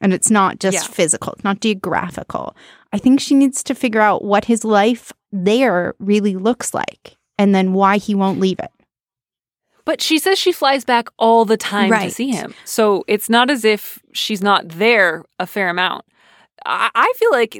[0.00, 0.82] And it's not just Yeah.
[0.94, 2.56] physical, it's not geographical.
[2.92, 7.54] I think she needs to figure out what his life there really looks like and
[7.54, 8.70] then why he won't leave it.
[9.84, 12.52] But she says she flies back all the time to see him.
[12.64, 16.04] So it's not as if she's not there a fair amount.
[16.64, 17.56] I, feel like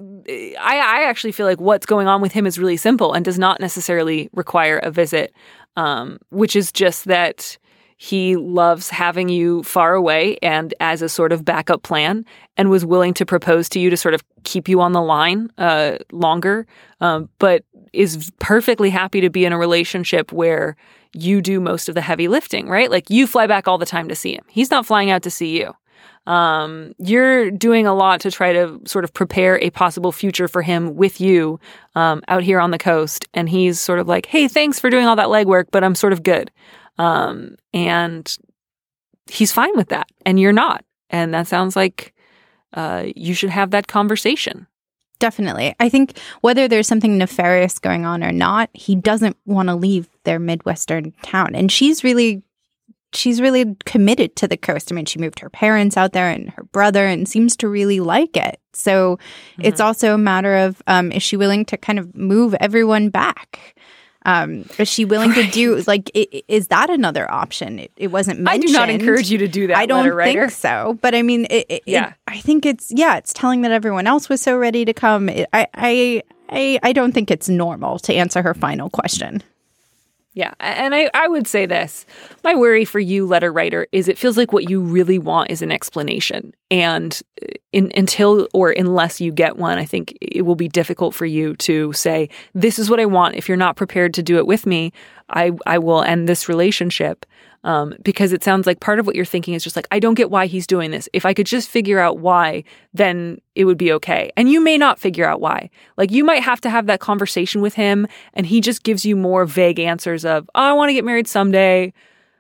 [0.61, 3.38] I, I actually feel like what's going on with him is really simple and does
[3.38, 5.33] not necessarily require a visit,
[5.77, 7.59] um, which is just that
[7.97, 12.25] he loves having you far away and as a sort of backup plan
[12.57, 15.49] and was willing to propose to you to sort of keep you on the line
[15.59, 16.67] uh, longer,
[17.01, 20.75] um, but is perfectly happy to be in a relationship where
[21.15, 22.91] you do most of the heavy lifting, right?
[22.91, 24.45] Like you fly back all the time to see him.
[24.49, 25.73] He's not flying out to see you.
[26.26, 30.62] Um, you're doing a lot to try to sort of prepare a possible future for
[30.62, 31.58] him with you
[31.94, 33.28] um, out here on the coast.
[33.35, 36.12] And he's sort of like, hey, thanks for doing all that legwork, but I'm sort
[36.12, 36.50] of good.
[36.98, 38.37] Um, and
[39.26, 40.08] he's fine with that.
[40.24, 40.85] And you're not.
[41.11, 42.14] And that sounds like
[42.72, 44.66] uh, you should have that conversation.
[45.18, 45.74] Definitely.
[45.78, 50.08] I think whether there's something nefarious going on or not, he doesn't want to leave
[50.24, 51.54] their Midwestern town.
[51.54, 52.42] And she's really
[53.14, 54.90] she's really committed to the coast.
[54.90, 58.01] I mean, she moved her parents out there and her brother and seems to really
[58.01, 58.59] like it.
[58.72, 59.18] So
[59.59, 63.75] it's also a matter of um, is she willing to kind of move everyone back?
[64.25, 67.81] Um, is she willing to do like i- i- is that another option?
[67.81, 70.96] It, it wasn't I do not encourage you to do that, I don't think so.
[71.03, 72.11] But I mean, it, it, Yeah.
[72.11, 75.29] it- I think it's yeah, it's telling that everyone else was so ready to come.
[75.29, 79.42] It, I, I, I, I don't think it's normal to answer her final question.
[80.35, 80.55] Yeah.
[80.61, 82.07] And I, I would say this
[82.42, 85.61] my worry for you, letter writer, is it feels like what you really want is
[85.61, 86.55] an explanation.
[86.71, 91.14] And uh, in, until or unless you get one, I think it will be difficult
[91.14, 93.37] for you to say, This is what I want.
[93.37, 94.92] If you're not prepared to do it with me,
[95.29, 97.27] I, I will end this relationship.
[97.64, 100.14] Um, because it sounds like part of what you're thinking is just like, I don't
[100.14, 101.09] get why he's doing this.
[101.12, 104.33] If I could just figure out why, then it would be okay.
[104.37, 105.70] And you may not figure out why.
[105.96, 109.14] Like, you might have to have that conversation with him, and he just gives you
[109.14, 111.92] more vague answers of, oh, I want to get married someday.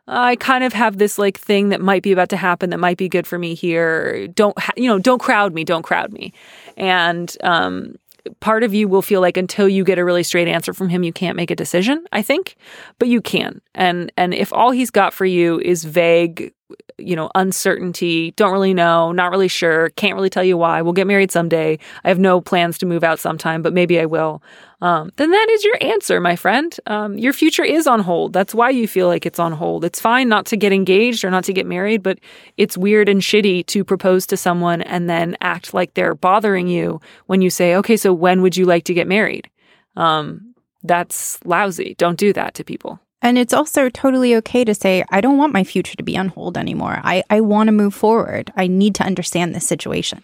[0.08, 2.98] I kind of have this like thing that might be about to happen that might
[2.98, 4.26] be good for me here.
[4.26, 6.32] Don't, ha- you know, don't crowd me, don't crowd me.
[6.76, 7.94] And, um,
[8.40, 11.02] part of you will feel like until you get a really straight answer from him
[11.02, 12.56] you can't make a decision i think
[12.98, 13.60] but you can.
[13.74, 16.52] And and if all he's got for you is vague
[16.98, 20.92] you know uncertainty don't really know not really sure can't really tell you why we'll
[20.92, 21.78] get married someday.
[22.04, 24.42] I have no plans to move out sometime but maybe i will.
[24.80, 26.76] Um, then that is your answer my friend.
[26.86, 28.32] Um, your future is on hold.
[28.32, 29.84] That's why you feel like it's on hold.
[29.84, 32.18] It's fine not to get engaged or not to get married but
[32.56, 37.00] it's weird and shitty to propose to someone and then act like they're bothering you
[37.26, 39.48] when you say okay so when would you like to get married?
[39.96, 41.94] Um, that's lousy.
[41.96, 45.52] Don't do that to people And it's also totally okay to say, I don't want
[45.52, 47.00] my future to be on hold anymore.
[47.02, 48.52] I, I want to move forward.
[48.56, 50.22] I need to understand this situation.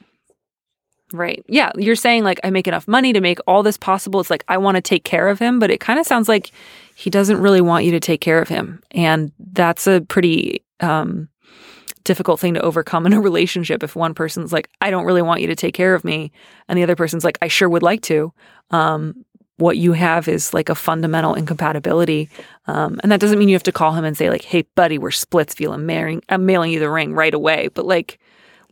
[1.12, 1.42] Right.
[1.48, 1.72] Yeah.
[1.76, 4.20] You're saying, like, I make enough money to make all this possible.
[4.20, 6.50] It's like, I want to take care of him, but it kind of sounds like
[6.96, 8.82] he doesn't really want you to take care of him.
[8.90, 11.28] And that's a pretty um,
[12.04, 15.40] difficult thing to overcome in a relationship if one person's like, I don't really want
[15.40, 16.30] you to take care of me.
[16.68, 18.32] And the other person's like, I sure would like to.
[18.70, 19.24] Um,
[19.58, 22.30] what you have is like a fundamental incompatibility.
[22.66, 24.98] Um, and that doesn't mean you have to call him and say, like, hey, buddy,
[24.98, 25.74] we're Splitsville.
[25.74, 27.68] I'm mailing, I'm mailing you the ring right away.
[27.68, 28.18] But like,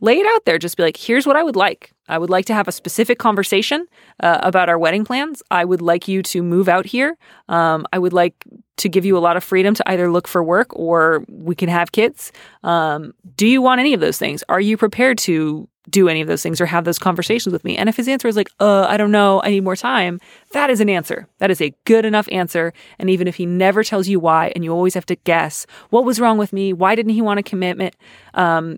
[0.01, 0.57] lay it out there.
[0.57, 1.91] Just be like, here's what I would like.
[2.07, 3.85] I would like to have a specific conversation
[4.21, 5.43] uh, about our wedding plans.
[5.51, 7.17] I would like you to move out here.
[7.49, 8.45] Um, I would like
[8.77, 11.67] to give you a lot of freedom to either look for work or we can
[11.67, 12.31] have kids.
[12.63, 14.43] Um, do you want any of those things?
[14.47, 17.77] Are you prepared to do any of those things or have those conversations with me?
[17.77, 20.19] And if his answer is like, uh, I don't know, I need more time,
[20.51, 21.27] that is an answer.
[21.39, 22.73] That is a good enough answer.
[22.99, 26.05] And even if he never tells you why, and you always have to guess, what
[26.05, 26.73] was wrong with me?
[26.73, 27.95] Why didn't he want a commitment?
[28.33, 28.77] Um,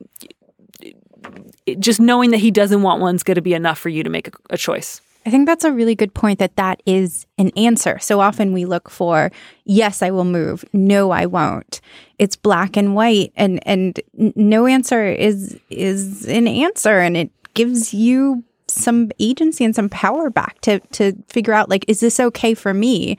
[1.79, 4.27] just knowing that he doesn't want one's going to be enough for you to make
[4.27, 5.01] a, a choice.
[5.29, 7.99] I think that's a really good point that that is an answer.
[7.99, 9.31] So often we look for,
[9.63, 10.65] yes, I will move.
[10.73, 11.81] No, I won't.
[12.17, 17.93] It's black and white and and no answer is is an answer and it gives
[17.93, 22.55] you some agency and some power back to to figure out like is this okay
[22.55, 23.15] for me?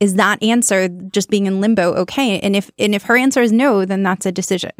[0.00, 2.38] is that answer just being in limbo okay?
[2.40, 4.72] And if and if her answer is no, then that's a decision.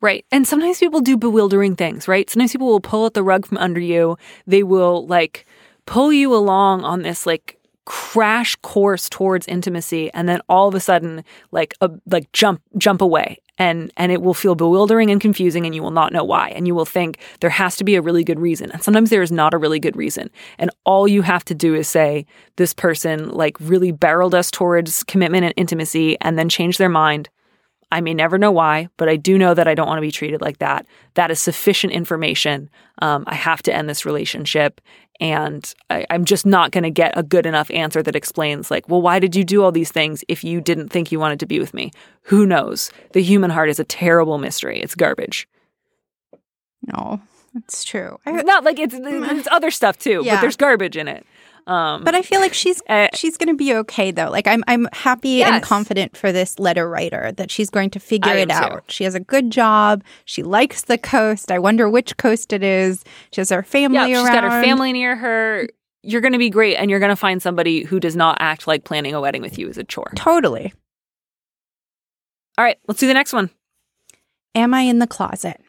[0.00, 0.24] Right.
[0.30, 2.30] And sometimes people do bewildering things, right?
[2.30, 4.16] Sometimes people will pull at the rug from under you.
[4.46, 5.44] They will like
[5.86, 10.80] pull you along on this like crash course towards intimacy and then all of a
[10.80, 15.66] sudden like a like jump jump away and and it will feel bewildering and confusing
[15.66, 18.02] and you will not know why and you will think there has to be a
[18.02, 21.22] really good reason and sometimes there is not a really good reason and all you
[21.22, 26.16] have to do is say this person like really barreled us towards commitment and intimacy
[26.20, 27.28] and then change their mind
[27.92, 30.10] I may never know why, but I do know that I don't want to be
[30.10, 30.86] treated like that.
[31.12, 32.70] That is sufficient information.
[33.02, 34.80] Um, I have to end this relationship.
[35.20, 38.88] And I, I'm just not going to get a good enough answer that explains, like,
[38.88, 41.46] well, why did you do all these things if you didn't think you wanted to
[41.46, 41.92] be with me?
[42.22, 42.90] Who knows?
[43.12, 44.80] The human heart is a terrible mystery.
[44.80, 45.46] It's garbage.
[46.92, 47.20] No,
[47.54, 48.18] that's true.
[48.26, 50.36] I, Not like it's, it's other stuff too, Yeah.
[50.36, 51.24] but there's garbage in it.
[51.66, 54.30] Um, but I feel like she's Uh, she's going to be okay though.
[54.30, 58.32] Like I'm I'm happy and confident for this letter writer that she's going to figure
[58.32, 58.74] I it am too.
[58.76, 58.84] out.
[58.88, 60.02] She has a good job.
[60.24, 61.52] She likes the coast.
[61.52, 63.04] I wonder which coast it is.
[63.32, 64.32] She has her family she's around.
[64.32, 65.68] got her family near her.
[66.02, 68.66] You're going to be great, and you're going to find somebody who does not act
[68.66, 70.10] like planning a wedding with you is a chore.
[70.16, 70.72] Totally.
[72.58, 73.50] All right, let's do the next one.
[74.56, 75.60] Am I in the closet?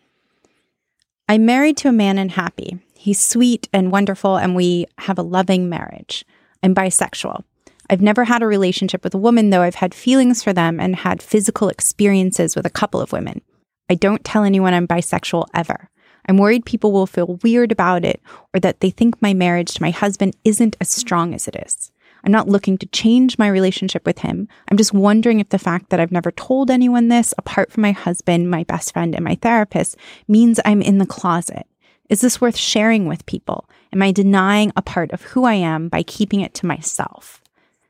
[1.30, 2.80] I'm married to a man and happy.
[3.04, 6.24] He's sweet and wonderful, and we have a loving marriage.
[6.64, 7.44] I'm bisexual.
[7.90, 10.96] I've never had a relationship with a woman, though I've had feelings for them and
[10.96, 13.42] had physical experiences with a couple of women.
[13.90, 15.90] I don't tell anyone I'm bisexual ever.
[16.30, 18.22] I'm worried people will feel weird about it
[18.54, 21.92] or that they think my marriage to my husband isn't as strong as it is.
[22.24, 24.48] I'm not looking to change my relationship with him.
[24.72, 27.92] I'm just wondering if the fact that I've never told anyone this, apart from my
[27.92, 29.98] husband, my best friend, and my therapist,
[30.30, 31.68] means I'm in the closet.
[32.14, 33.68] Is this worth sharing with people?
[33.92, 37.42] Am I denying a part of who I am by keeping it to myself?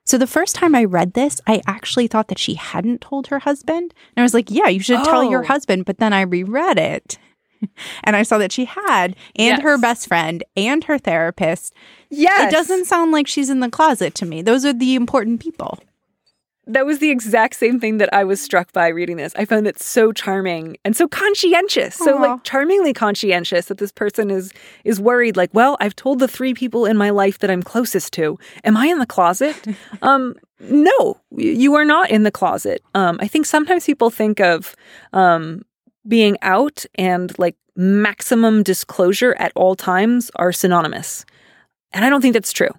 [0.05, 3.39] So the first time I read this, I actually thought that she hadn't told her
[3.39, 3.93] husband.
[4.15, 5.47] And I was like, yeah, you should tell your Oh.
[5.47, 5.83] husband.
[5.83, 7.17] But then I reread it
[8.05, 11.73] and I saw that she had, and her best friend, and her therapist.
[12.09, 12.47] Yes.
[12.47, 14.41] It doesn't sound like she's in the closet to me.
[14.41, 15.79] Those are the important people.
[16.65, 19.34] That was the exact same thing that I was struck by reading this.
[19.36, 24.32] I found it so charming and so conscientious, so like charmingly conscientious that this person
[24.32, 24.54] is
[24.86, 25.36] is worried.
[25.36, 28.39] Like, well, I've told the three people in my life that I'm closest to.
[28.63, 29.56] Am I in the closet?
[30.02, 32.82] um, no, you are not in the closet.
[32.95, 34.73] Um, I think sometimes people think of
[35.12, 35.63] um,
[36.08, 41.26] being out and like maximum disclosure at all times are synonymous,
[41.91, 42.71] and I don't think that's true.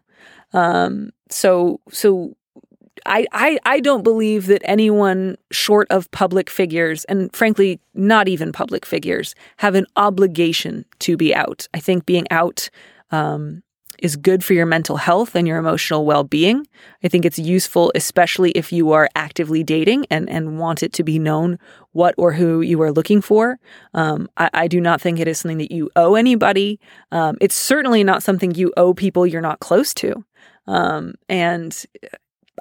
[0.55, 2.35] Um, so so
[3.07, 8.53] I, I I don't believe that anyone short of public figures, and frankly, not even
[8.53, 11.69] public figures, have an obligation to be out.
[11.75, 12.71] I think being out
[13.11, 13.63] um,
[13.99, 16.67] is good for your mental health and your emotional well being.
[17.03, 21.05] I think it's useful, especially if you are actively dating and, and want it to
[21.05, 21.59] be known
[21.93, 23.59] what or who you are looking for.
[23.93, 26.81] Um, I, I do not think it is something that you owe anybody.
[27.13, 30.25] Um, it's certainly not something you owe people you're not close to.
[30.67, 31.85] Um, and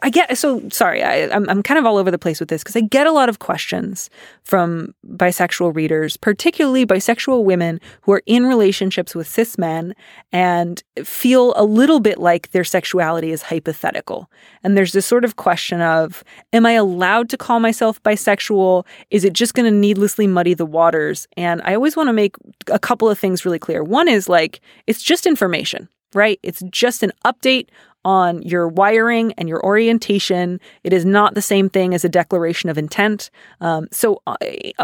[0.02, 1.04] I get so sorry.
[1.04, 3.12] I, I'm I'm kind of all over the place with this because I get a
[3.12, 4.10] lot of questions
[4.44, 9.94] from bisexual readers, particularly bisexual women who are in relationships with cis men
[10.32, 14.32] and feel a little bit like their sexuality is hypothetical.
[14.64, 18.86] And there's this sort of question of, am I allowed to call myself bisexual?
[19.12, 21.28] Is it just going to needlessly muddy the waters?
[21.38, 22.36] And I always want to make
[22.72, 23.84] a couple of things really clear.
[23.84, 26.40] One is like it's just information, right?
[26.42, 27.68] It's just an update
[28.06, 30.60] on your wiring and your orientation.
[30.84, 33.30] It is not the same thing as a declaration of intent.
[33.62, 34.36] Um, so, uh,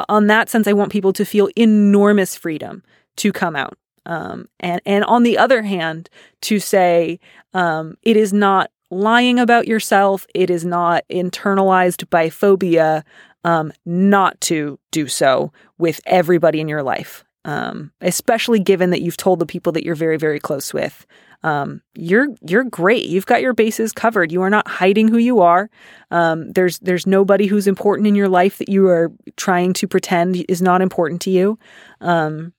[0.08, 2.84] on that sense, I want people to feel enormous freedom
[3.18, 3.78] to come out.
[4.06, 6.10] Um, and and on the other hand,
[6.42, 7.20] to say
[7.54, 10.26] um, it is not lying about yourself.
[10.34, 13.04] It is not internalized biphobia.
[13.46, 19.16] Um, not to do so with everybody in your life, um, especially given that you've
[19.16, 21.06] told the people that you're very very close with
[21.44, 23.06] um, you're you're great.
[23.06, 24.32] You've got your bases covered.
[24.32, 25.70] You are not hiding who you are.
[26.12, 30.44] Um, there's there's nobody who's important in your life that you are trying to pretend
[30.50, 31.58] is not important to you.
[32.02, 32.54] Um,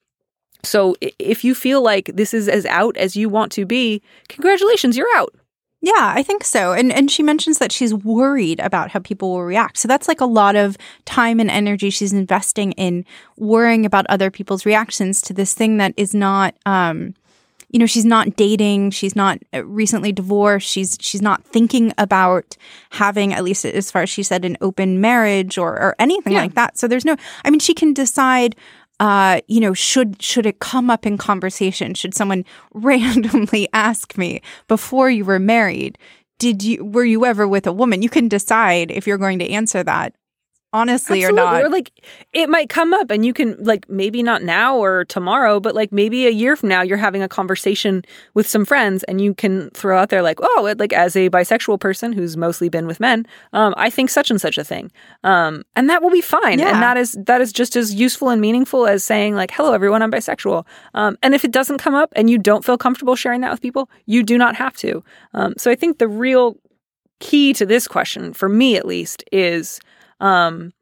[0.63, 4.97] so if you feel like this is as out as you want to be, congratulations,
[4.97, 5.35] you're out.
[5.83, 6.73] Yeah, I think so.
[6.73, 9.79] And and she mentions that she's worried about how people will react.
[9.79, 13.05] So that's like a lot of time and energy she's investing in
[13.37, 17.15] worrying about other people's reactions to this thing that is not um
[17.71, 22.57] you know, she's not dating, she's not uh, recently divorced, she's she's not thinking about
[22.91, 26.41] having at least as far as she said an open marriage or or anything Yeah.
[26.43, 26.77] like that.
[26.79, 28.57] So there's no I mean she can decide
[28.99, 31.95] uh, you know, should should it come up in conversation?
[31.95, 32.45] Should someone
[32.75, 35.97] randomly ask me before you were married?
[36.39, 38.01] did you were you ever with a woman?
[38.01, 40.15] You can decide if you're going to answer that
[40.73, 41.43] honestly Absolutely.
[41.43, 41.65] or not.
[41.65, 41.93] Or like
[42.33, 45.93] it might come up and you can like maybe not now or tomorrow, but like
[45.93, 48.05] maybe a year from now you're having a conversation
[48.35, 51.81] with some friends and you can throw out there like, oh, like as a bisexual
[51.81, 54.93] person who's mostly been with men, um, I think such and such a thing.
[55.25, 56.59] Um, and that will be fine.
[56.59, 56.73] Yeah.
[56.73, 60.03] And that is that is just as useful and meaningful as saying like, hello everyone,
[60.03, 60.67] I'm bisexual.
[60.95, 63.61] Um, and if it doesn't come up and you don't feel comfortable sharing that with
[63.61, 65.03] people, you do not have to.
[65.35, 66.57] Um, so I think the real
[67.21, 69.81] key to this question, for me at least, is
[70.21, 70.73] um,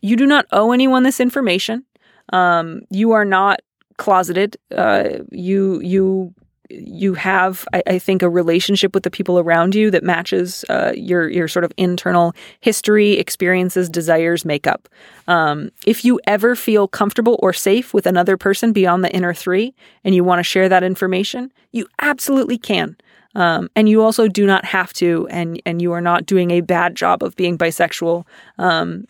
[0.00, 1.84] you do not owe anyone this information.
[2.32, 3.60] Um, you are not
[3.96, 4.56] closeted.
[4.70, 6.34] Uh, you you
[6.70, 10.92] you have, I, I, think, a relationship with the people around you that matches uh,
[10.94, 14.88] your your sort of internal history, experiences, desires, makeup.
[15.26, 19.74] Um, if you ever feel comfortable or safe with another person beyond the inner three,
[20.04, 22.96] and you want to share that information, you absolutely can.
[23.38, 26.60] Um, and you also do not have to, and and you are not doing a
[26.60, 28.26] bad job of being bisexual.
[28.58, 29.04] Um,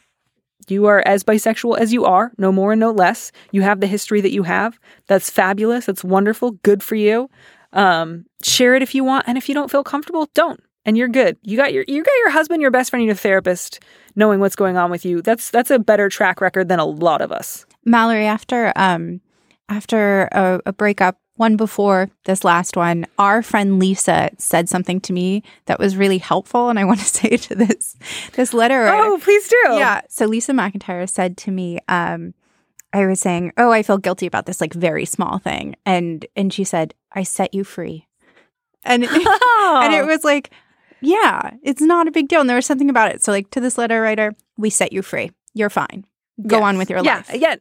[0.69, 3.33] you are as bisexual as you are, no more and no less.
[3.53, 4.79] You have the history that you have.
[5.07, 5.87] That's fabulous.
[5.87, 6.51] That's wonderful.
[6.63, 7.31] Good for you.
[7.73, 10.61] Um, share it if you want, and if you don't feel comfortable, don't.
[10.85, 11.39] And you're good.
[11.43, 13.81] You got your you got your husband, your best friend, your therapist,
[14.15, 15.23] knowing what's going on with you.
[15.23, 17.65] That's that's a better track record than a lot of us.
[17.87, 19.23] Mallory, after um
[19.71, 25.13] after a, a breakup, one before this last one, our friend Lisa said something to
[25.13, 27.97] me that was really helpful, and I want to say to this
[28.35, 28.89] this letter.
[28.89, 29.57] Oh, please do.
[29.73, 30.03] Yeah.
[30.09, 32.35] So Lisa McIntyre said to me, um,
[32.93, 36.53] I was saying, "Oh, I feel guilty about this like very small thing," and and
[36.53, 38.07] she said, "I set you free,"
[38.85, 39.81] and Oh.
[39.85, 40.51] and it was like,
[41.01, 42.41] yeah, it's not a big deal.
[42.41, 43.23] And there was something about it.
[43.23, 45.31] So like to this letter writer, we set you free.
[45.55, 46.05] You're fine.
[46.47, 46.65] Go Yes.
[46.65, 47.31] on with your yeah, life.
[47.35, 47.57] Yeah,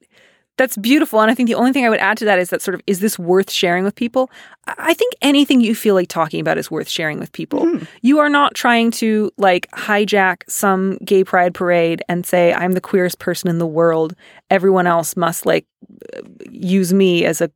[0.58, 1.22] that's beautiful.
[1.22, 2.82] And I think the only thing I would add to that is that sort of
[2.88, 4.30] is this worth sharing with people?
[4.68, 7.62] I think anything you feel like talking about is worth sharing with people.
[7.66, 7.88] Mhm.
[8.02, 12.82] You are not trying to like hijack some gay pride parade and say, I'm the
[12.82, 14.16] queerest person in the world.
[14.50, 15.66] Everyone else must like
[16.16, 17.50] uh, use me as a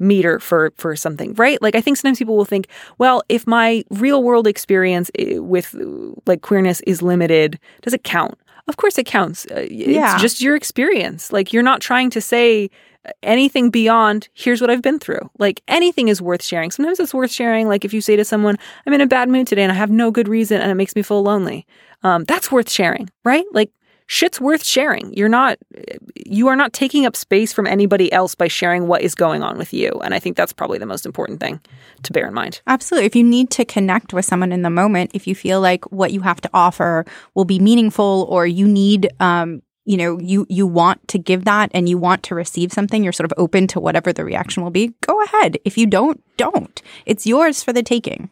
[0.00, 2.68] meter for for something right like i think sometimes people will think
[2.98, 8.38] well if my real world experience with uh, like queerness is limited does it count
[8.68, 9.46] of course it counts.
[9.50, 10.12] Uh, Yeah.
[10.14, 11.32] it's just your experience.
[11.32, 12.70] Like you're not trying to say
[13.06, 15.30] uh, anything beyond here's what i've been through.
[15.38, 16.70] Like anything is worth sharing.
[16.70, 18.56] Sometimes it's worth sharing like if you say to someone
[18.86, 20.94] i'm in a bad mood today and i have no good reason and it makes
[20.96, 21.66] me feel lonely.
[22.02, 23.44] Um, that's worth sharing right?
[23.52, 23.70] Like
[24.08, 25.56] shit's worth sharing you're not
[26.26, 29.56] you are not taking up space from anybody else by sharing what is going on
[29.56, 31.60] with you and i think that's probably the most important thing
[32.02, 33.06] to bear in mind Absolutely.
[33.06, 36.12] If you need to connect with someone in the moment, if you feel like what
[36.12, 37.04] you have to offer
[37.34, 41.70] will be meaningful or you need um you know, you you want to give that
[41.72, 44.70] and you want to receive something, you're sort of open to whatever the reaction will
[44.70, 44.92] be.
[45.00, 45.56] Go ahead.
[45.64, 46.82] If you don't, don't.
[47.06, 48.30] It's yours for the taking.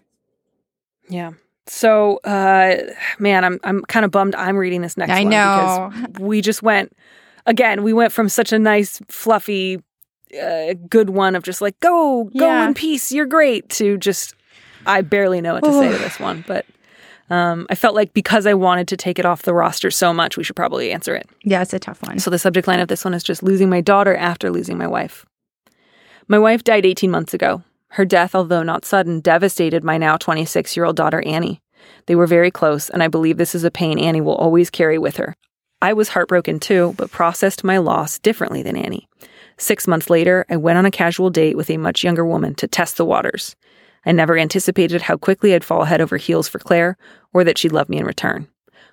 [1.09, 1.33] yeah
[1.67, 2.77] so uh
[3.19, 5.91] man i'm i'm kind of bummed i'm reading this next I one know.
[6.07, 6.97] because we just went
[7.47, 9.83] again we went from such a nice fluffy
[10.41, 12.67] uh, good one of just like go go Yeah.
[12.67, 14.35] in peace you're great to just
[14.87, 16.65] i barely know what to say to this one but
[17.29, 20.37] um, I felt like because I wanted to take it off the roster so much,
[20.37, 21.29] we should probably answer it.
[21.43, 22.21] Yeah, it's a tough one.
[22.21, 24.87] So the subject line of this one is just losing my daughter after losing my
[24.87, 25.27] wife.
[26.29, 27.65] My wife died 18 months ago.
[27.97, 31.63] Her death, although not sudden, devastated my now 26 year old daughter, Annie.
[32.05, 34.99] They were very close, and I believe this is a pain Annie will always carry
[34.99, 35.35] with her.
[35.81, 39.09] I was heartbroken too, but processed my loss differently than Annie.
[39.57, 42.69] Six months later, I went on a casual date with a much younger woman to
[42.69, 43.57] test the waters.
[44.05, 46.99] I never anticipated how quickly I'd fall head over heels for Claire,
[47.33, 48.47] or that she'd love me in return.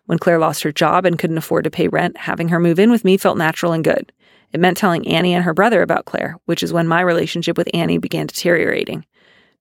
[0.06, 2.90] When Claire lost her job and couldn't afford to pay rent, having her move in
[2.90, 4.14] with me felt natural and good.
[4.54, 7.68] It meant telling Annie and her brother about Claire, which is when my relationship with
[7.74, 9.06] Annie began deteriorating.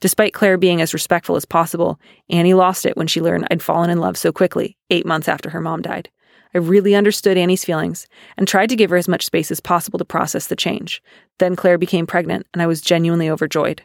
[0.01, 3.89] Despite Claire being as respectful as possible, Annie lost it when she learned I'd fallen
[3.89, 6.11] in love so quickly, eight months after her mom died.
[6.55, 9.99] I really understood Annie's feelings and tried to give her as much space as possible
[9.99, 11.03] to process the change.
[11.39, 13.81] Then Claire became pregnant, and I was genuinely overjoyed.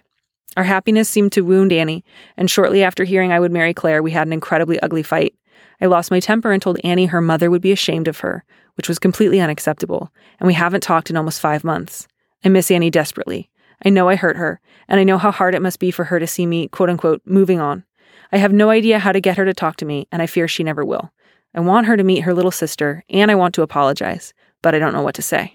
[0.57, 2.03] Our happiness seemed to wound Annie,
[2.35, 5.35] and shortly after hearing I would marry Claire, we had an incredibly ugly fight.
[5.79, 8.43] I lost my temper and told Annie her mother would be ashamed of her,
[8.77, 12.07] which was completely unacceptable, and we haven't talked in almost five months.
[12.45, 13.49] I miss Annie desperately.
[13.83, 16.19] I know I hurt her, and I know how hard it must be for her
[16.19, 17.83] to see me, quote unquote, moving on.
[18.31, 20.47] I have no idea how to get her to talk to me, and I fear
[20.47, 21.11] she never will.
[21.53, 24.79] I want her to meet her little sister, and I want to apologize, but I
[24.79, 25.53] don't know what to say.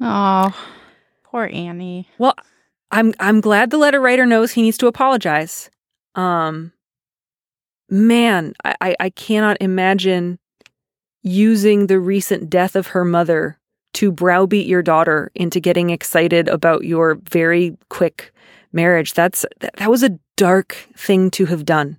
[0.00, 0.54] Oh,
[1.22, 2.08] poor Annie.
[2.18, 2.34] Well,
[2.90, 5.70] I'm I'm glad the letter writer knows he needs to apologize.
[6.14, 6.72] Um
[7.90, 10.38] man, I, I, I cannot imagine
[11.24, 13.58] using the recent death of her mother
[13.94, 18.32] to browbeat your daughter into getting excited about your very quick
[18.72, 19.14] marriage.
[19.14, 21.96] That's that, was a dark thing to have done.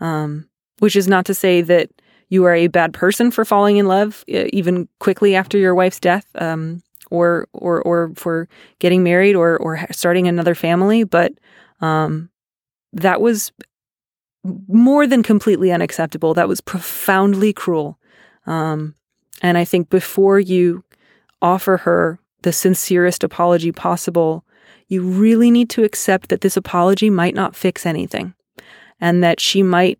[0.00, 0.48] Um,
[0.80, 1.88] which is not to say that
[2.28, 6.26] you are a bad person for falling in love even quickly after your wife's death,
[6.34, 8.48] um, or or or for
[8.78, 11.04] getting married or or starting another family.
[11.04, 11.32] But
[11.80, 12.30] um,
[12.92, 13.52] that was
[14.68, 16.34] more than completely unacceptable.
[16.34, 17.98] That was profoundly cruel.
[18.46, 18.94] Um,
[19.42, 20.84] and I think before you
[21.42, 24.44] offer her the sincerest apology possible,
[24.88, 28.34] you really need to accept that this apology might not fix anything
[29.00, 29.98] and that she might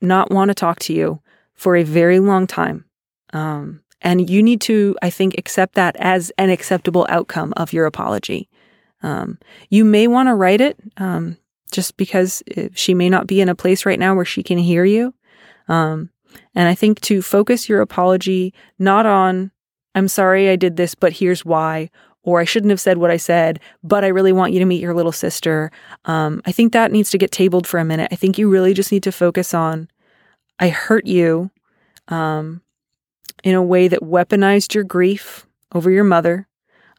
[0.00, 1.20] not want to talk to you
[1.54, 2.84] for a very long time.
[3.32, 7.86] Um, and you need to, I think, accept that as an acceptable outcome of your
[7.86, 8.48] apology.
[9.02, 11.36] Um, you may want to write it um,
[11.72, 14.58] just because uh, she may not be in a place right now where she can
[14.58, 15.14] hear you.
[15.68, 16.10] Um,
[16.54, 19.50] and I think to focus your apology not on,
[19.94, 21.90] I'm sorry I did this, but here's why,
[22.22, 24.80] or I shouldn't have said what I said, but I really want you to meet
[24.80, 25.70] your little sister.
[26.04, 28.08] Um, I think that needs to get tabled for a minute.
[28.12, 29.88] I think you really just need to focus on,
[30.58, 31.50] I hurt you
[32.08, 32.62] um,
[33.42, 36.46] in a way that weaponized your grief over your mother.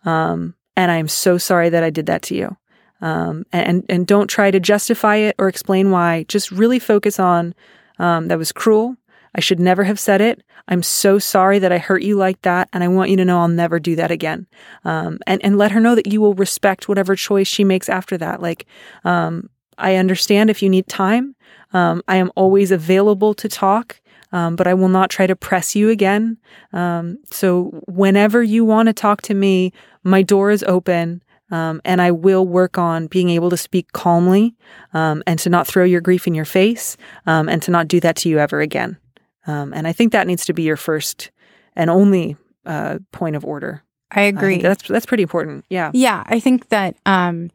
[0.03, 2.57] Um, and I am so sorry that I did that to you.
[3.01, 6.25] Um, and, and don't try to justify it or explain why.
[6.27, 7.53] Just really focus on
[7.99, 8.97] um, that was cruel.
[9.35, 10.43] I should never have said it.
[10.67, 13.39] I'm so sorry that I hurt you like that, and I want you to know
[13.39, 14.47] I'll never do that again.
[14.85, 18.17] Um, and and let her know that you will respect whatever choice she makes after
[18.17, 18.41] that.
[18.41, 18.65] Like,
[19.03, 21.35] um, I understand if you need time.
[21.73, 23.99] Um, I am always available to talk,
[24.31, 26.37] um, but I will not try to press you again.
[26.71, 29.73] Um, so whenever you want to talk to me,
[30.03, 31.23] my door is open.
[31.51, 34.55] Um, and I will work on being able to speak calmly
[34.93, 37.99] um, and to not throw your grief in your face um, and to not do
[37.99, 38.97] that to you ever again.
[39.45, 41.31] Um, and I think that needs to be your first
[41.75, 43.83] and only uh, point of order.
[44.11, 44.59] I agree.
[44.59, 45.65] I that's that's pretty important.
[45.69, 45.91] Yeah.
[45.93, 47.49] Yeah, I think that um,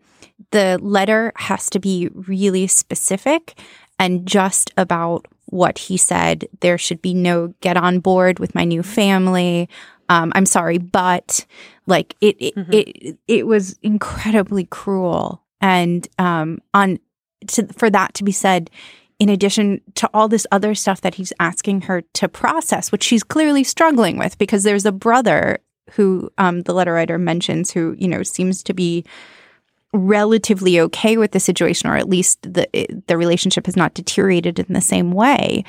[0.50, 3.58] the letter has to be really specific
[3.98, 6.46] and just about what he said.
[6.60, 9.68] There should be no get on board with my new family.
[10.08, 11.44] Um, I'm sorry, but
[11.86, 12.72] like it, it, mm-hmm.
[12.72, 16.98] it, it was incredibly cruel, and um, on
[17.48, 18.70] to, for that to be said
[19.18, 23.24] in addition to all this other stuff that he's asking her to process, which she's
[23.24, 25.58] clearly struggling with because there's a brother
[25.92, 29.04] who um, the letter writer mentions who, you know, seems to be
[29.92, 32.68] relatively okay with the situation, or at least the
[33.06, 35.64] the relationship has not deteriorated in the same way.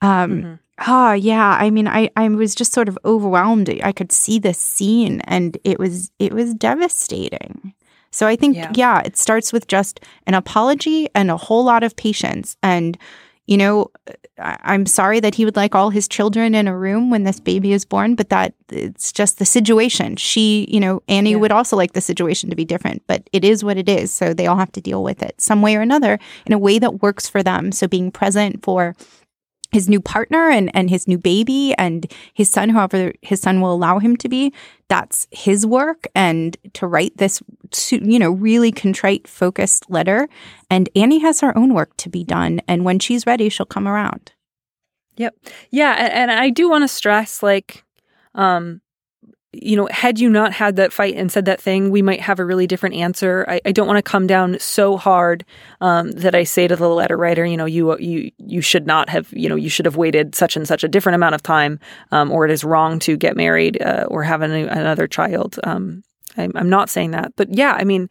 [0.00, 0.54] Um, mm-hmm.
[0.88, 3.68] Oh yeah, I mean, I I was just sort of overwhelmed.
[3.82, 7.74] I could see this scene, and it was it was devastating.
[8.12, 8.70] So I think, yeah.
[8.74, 9.98] yeah, it starts with just
[10.28, 12.56] an apology and a whole lot of patience.
[12.62, 12.96] And,
[13.46, 13.90] you know,
[14.38, 17.72] I'm sorry that he would like all his children in a room when this baby
[17.72, 20.16] is born, but that it's just the situation.
[20.16, 21.36] She, you know, Annie yeah.
[21.38, 24.12] would also like the situation to be different, but it is what it is.
[24.12, 26.78] So they all have to deal with it some way or another in a way
[26.78, 27.72] that works for them.
[27.72, 28.94] So being present for
[29.72, 33.72] his new partner and, and his new baby and his son, however his son will
[33.72, 34.52] allow him to be.
[34.88, 36.06] That's his work.
[36.14, 37.42] And to write this,
[37.90, 40.28] you know, really contrite, focused letter.
[40.70, 42.60] And Annie has her own work to be done.
[42.68, 44.32] And when she's ready, she'll come around.
[45.16, 45.36] Yep.
[45.70, 45.92] Yeah.
[46.12, 47.84] And, I do want to stress like,
[48.34, 48.82] um,
[49.52, 52.38] you know, had you not had that fight and said that thing, we might have
[52.38, 53.44] a really different answer.
[53.46, 55.44] I, I don't want to come down so hard
[55.82, 59.10] um, that I say to the letter writer, you know, you you you should not
[59.10, 61.80] have, you know, you should have waited such and such a different amount of time,
[62.12, 65.58] um, or it is wrong to get married uh, or have an, another child.
[65.64, 66.02] Um,
[66.38, 68.08] I'm, I'm, not saying that, but yeah, I mean,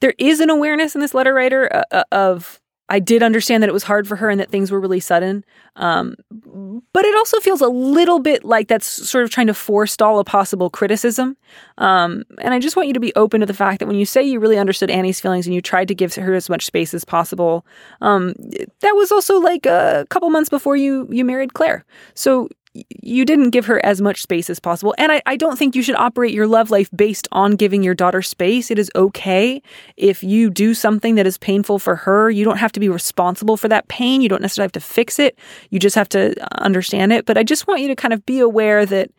[0.00, 2.60] there is an awareness in this letter writer uh, uh of
[2.92, 5.46] I did understand that it was hard for her and that things were really sudden.
[5.76, 6.14] Um,
[6.92, 10.24] but it also feels a little bit like that's sort of trying to forestall a
[10.24, 11.38] possible criticism.
[11.78, 14.04] Um, and I just want you to be open to the fact that when you
[14.04, 16.92] say you really understood Annie's feelings and you tried to give her as much space
[16.92, 17.64] as possible,
[18.02, 18.34] um,
[18.80, 21.86] that was also like a couple months before you you married Claire.
[22.12, 24.94] So you didn't give her as much space as possible.
[24.96, 27.94] And I, I, don't think you should operate your love life based on giving your
[27.94, 28.70] daughter space.
[28.70, 29.60] It is okay
[29.96, 32.30] if you do something that is painful for her.
[32.30, 34.22] You don't have to be responsible for that pain.
[34.22, 35.38] You don't necessarily have to fix it.
[35.70, 37.26] You just have to uh, understand it.
[37.26, 39.10] But I just want you to kind of be aware that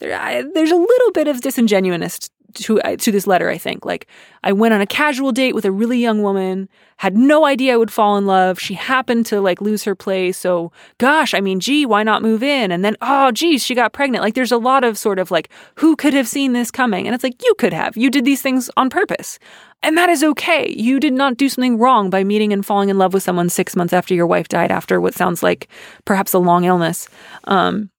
[0.00, 2.30] there, I, there's a little bit of disingenuousness
[2.64, 3.48] to to this letter.
[3.48, 4.06] I think like
[4.42, 7.76] I went on a casual date with a really young woman, had no idea I
[7.76, 8.58] would fall in love.
[8.60, 12.42] She happened to like lose her place, so gosh, I mean, gee, why not move
[12.42, 12.70] in?
[12.70, 14.22] And then oh, geez, she got pregnant.
[14.22, 17.06] Like there's a lot of sort of like who could have seen this coming?
[17.06, 17.96] And it's like you could have.
[17.96, 19.38] You did these things on purpose.
[19.82, 20.74] And that is okay.
[20.76, 23.76] You did not do something wrong by meeting and falling in love with someone six
[23.76, 25.68] months after your wife died after what sounds like
[26.04, 27.08] perhaps a long illness.
[27.44, 27.90] Um,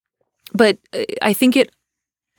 [0.53, 1.71] but uh, I think it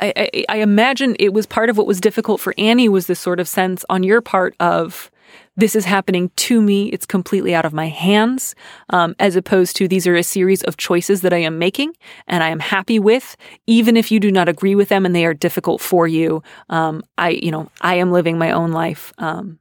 [0.01, 3.21] I, I, I imagine it was part of what was difficult for Annie was this
[3.21, 5.11] sort of sense on your part of
[5.57, 6.89] this is happening to me.
[6.89, 8.55] It's completely out of my hands,
[8.91, 11.93] um, as opposed to these are a series of choices that I am making
[12.27, 13.37] and I am happy with,
[13.67, 16.43] even if you do not agree with them and they are difficult for you.
[16.69, 19.13] Um, I, you know, I am living my own life.
[19.19, 19.59] Um,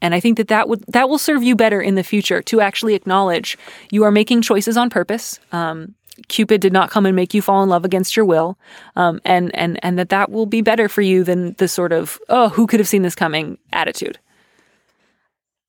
[0.00, 2.60] and I think that that would that will serve you better in the future to
[2.60, 3.56] actually acknowledge
[3.92, 5.38] you are making choices on purpose.
[5.52, 5.94] Um,
[6.28, 8.58] Cupid did not come and make you fall in love against your will,
[8.96, 12.18] um, and and and that that will be better for you than the sort of
[12.28, 14.18] oh who could have seen this coming attitude.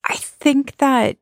[0.04, 1.16] I think that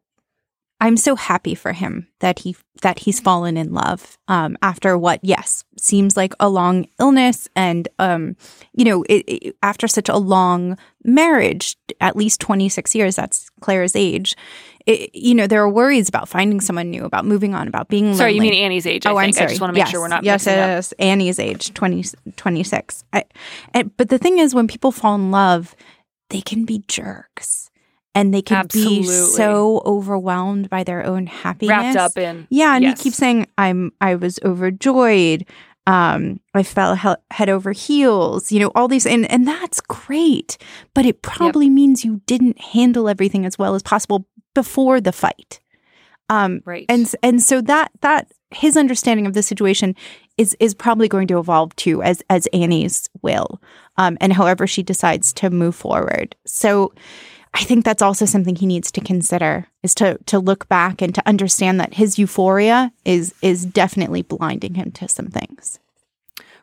[0.82, 5.20] I'm so happy for him that he that he's fallen in love um, after what
[5.22, 8.36] yes seems like a long illness and um,
[8.74, 13.94] you know it, it, after such a long marriage at least 26 years that's Claire's
[13.94, 14.34] age
[14.86, 18.14] it, you know there are worries about finding someone new about moving on about being
[18.14, 19.26] sorry you mean Annie's age I oh think.
[19.28, 19.90] I'm sorry I just want to make yes.
[19.90, 20.68] sure we're not yes mixing it up.
[20.68, 22.04] yes Annie's age 20,
[22.36, 23.24] 26 I,
[23.74, 25.74] and, but the thing is when people fall in love
[26.30, 27.70] they can be jerks
[28.14, 28.98] and they can Absolutely.
[29.00, 32.98] be so overwhelmed by their own happiness wrapped up in yeah and yes.
[32.98, 35.46] he keeps saying i'm i was overjoyed
[35.86, 40.56] um i fell he- head over heels you know all these and and that's great
[40.94, 45.60] but it probably means you didn't handle everything as well as possible before the fight.
[46.28, 46.86] Um right.
[46.88, 49.94] and and so that that his understanding of the situation
[50.36, 53.60] is is probably going to evolve too as as Annie's will
[53.96, 56.36] um and however she decides to move forward.
[56.46, 56.92] So
[57.54, 61.14] I think that's also something he needs to consider is to to look back and
[61.14, 65.78] to understand that his euphoria is is definitely blinding him to some things.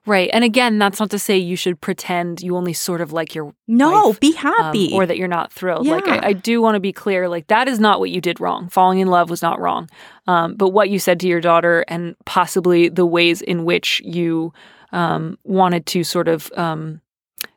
[0.05, 3.35] Right and again that's not to say you should pretend you only sort of like
[3.35, 4.91] your No, wife, be um, happy.
[4.93, 5.85] or that you're not thrilled.
[5.87, 8.39] Like I, I do want to be clear, like that is not what you did
[8.39, 8.69] wrong.
[8.69, 9.89] Falling in love was not wrong.
[10.27, 14.53] Um, but what you said to your daughter and possibly the ways in which you
[14.91, 17.01] um, wanted to sort of um,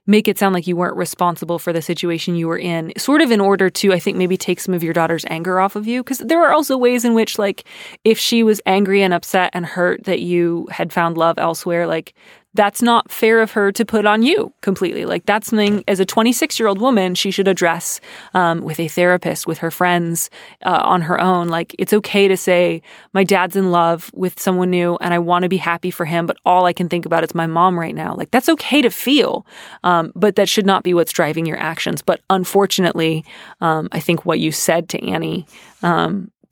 [0.07, 3.31] make it sound like you weren't responsible for the situation you were in, sort of
[3.31, 6.03] in order to, I think, maybe take some of your daughter's anger off of you.
[6.03, 7.65] Because there are also ways in which, like,
[8.05, 12.15] if she was angry and upset and hurt that you had found love elsewhere, like,
[12.55, 15.05] that's not fair of her to put on you completely.
[15.05, 18.01] Like that's something as a 26 year old woman she should address
[18.35, 20.31] um, with a therapist, with her friends,
[20.65, 21.49] uh, on her own.
[21.49, 22.83] Like it's okay to say
[23.15, 26.27] my dad's in love with someone new and I want to be happy for him,
[26.27, 28.15] but all I can think about is my mom right now.
[28.15, 29.47] Like that's okay to feel,
[29.85, 32.03] um, but that should not be what's driving your actions.
[32.03, 33.25] But unfortunately,
[33.61, 35.47] um, I think what you said to Annie.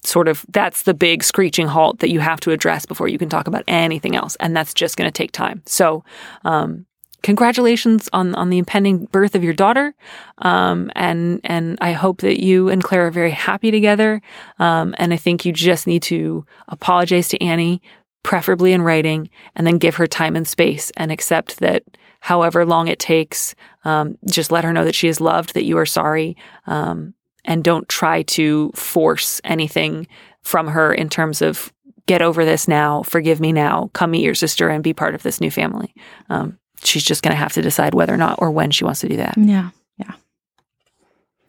[0.03, 3.29] Sort of that's the big screeching halt that you have to address before you can
[3.29, 4.37] talk about anything else.
[4.37, 5.63] And that's just going to take time.
[5.67, 6.05] So
[6.45, 6.87] um,
[7.23, 9.95] congratulations on on the impending birth of your daughter.
[10.39, 14.23] Um, and and i hope that you and claire are very happy together.
[14.59, 17.83] Um, and i think you just need to apologize to annie
[18.23, 21.83] preferably in writing and then give her time and space and accept that
[22.21, 25.79] however long it takes um, just let her know that she is loved that you
[25.79, 26.37] are sorry.
[26.67, 27.15] Um,
[27.45, 30.07] and don't try to force anything
[30.43, 31.73] from her in terms of
[32.07, 35.23] get over this now, forgive me now, come meet your sister and be part of
[35.23, 35.95] this new family.
[36.29, 39.01] Um, she's just going to have to decide whether or not or when she wants
[39.01, 39.35] to do that.
[39.37, 39.71] yeah.
[39.99, 40.15] Yeah.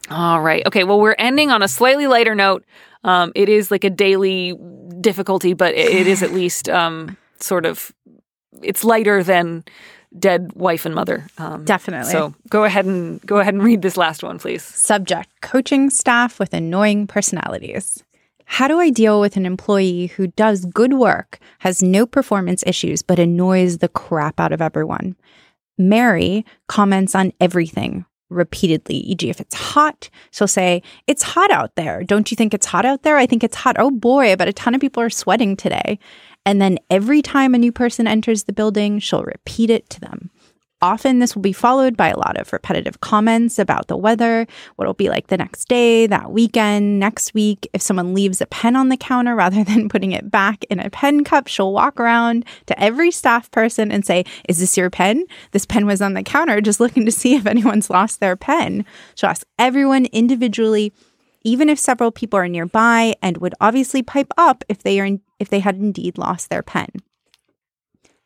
[0.10, 0.66] All right.
[0.68, 0.84] Okay.
[0.84, 2.66] Well, we're ending on a slightly lighter note.
[3.04, 4.54] Um, it is like a daily
[5.00, 7.92] difficulty, but it, it is at least um, sort of
[8.62, 9.64] it's lighter than
[10.18, 11.26] dead wife and mother.
[11.38, 12.12] Um, Definitely.
[12.12, 14.64] So go ahead and go ahead and read this last one, please.
[14.64, 18.04] Subject coaching staff with annoying personalities.
[18.46, 23.02] How do I deal with an employee who does good work, has no performance issues,
[23.02, 25.16] but annoys the crap out of everyone?
[25.78, 32.04] Mary comments on everything repeatedly, e.g., if it's hot, she'll say, It's hot out there.
[32.04, 33.18] Don't you think it's hot out there?
[33.18, 33.76] I think it's hot.
[33.78, 36.00] Oh boy, but a ton of people are sweating today.
[36.46, 40.32] And then every time a new person enters the building, she'll repeat it to them.
[40.84, 44.86] Often, this will be followed by a lot of repetitive comments about the weather, what
[44.86, 47.70] it'll be like the next day, that weekend, next week.
[47.72, 50.90] If someone leaves a pen on the counter rather than putting it back in a
[50.90, 55.26] pen cup, she'll walk around to every staff person and say, Is this your pen?
[55.52, 58.84] This pen was on the counter, just looking to see if anyone's lost their pen.
[59.14, 60.94] She'll ask everyone individually,
[61.44, 65.22] even if several people are nearby, and would obviously pipe up if they are in,
[65.42, 66.88] if they had indeed lost their pen.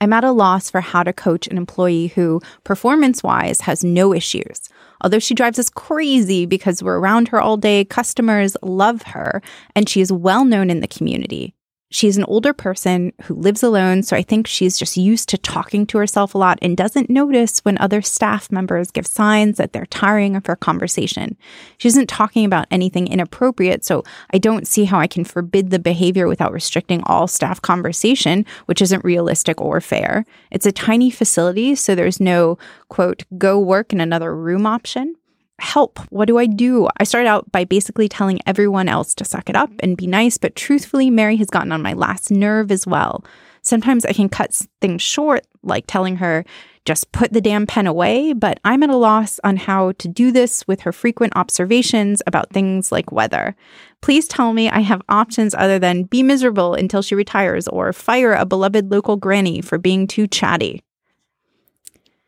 [0.02, 4.14] I'm at a loss for how to coach an employee who, performance wise, has no
[4.14, 4.68] issues.
[5.02, 9.42] Although she drives us crazy because we're around her all day, customers love her,
[9.74, 11.56] and she is well known in the community.
[11.96, 15.86] She's an older person who lives alone, so I think she's just used to talking
[15.86, 19.86] to herself a lot and doesn't notice when other staff members give signs that they're
[19.86, 21.38] tiring of her conversation.
[21.78, 25.80] She isn't talking about anything inappropriate, so I don't see how I can forbid the
[25.80, 30.26] behavior without restricting all staff conversation, which isn't realistic or fair.
[30.52, 32.58] It's a tiny facility, so there's no,
[32.90, 35.16] quote, go work in another room option.
[35.60, 36.00] Help.
[36.10, 36.88] What do I do?
[36.98, 40.38] I started out by basically telling everyone else to suck it up and be nice,
[40.38, 43.24] but truthfully, Mary has gotten on my last nerve as well.
[43.62, 46.46] Sometimes I can cut things short, like telling her,
[46.86, 50.32] just put the damn pen away, but I'm at a loss on how to do
[50.32, 53.56] this with her frequent observations about things like weather.
[54.02, 58.34] Please tell me I have options other than be miserable until she retires or fire
[58.34, 60.84] a beloved local granny for being too chatty.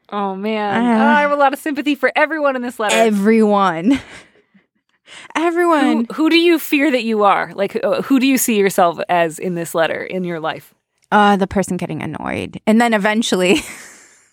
[0.10, 2.96] Oh man, Uh, Oh, I have a lot of sympathy for everyone in this letter.
[2.96, 4.00] Everyone.
[5.36, 6.06] Everyone.
[6.06, 7.52] who, who do you fear that you are?
[7.56, 10.74] Like, uh, who do you see yourself as in this letter in your life?
[11.10, 12.60] uh, the person getting annoyed.
[12.68, 13.62] And then eventually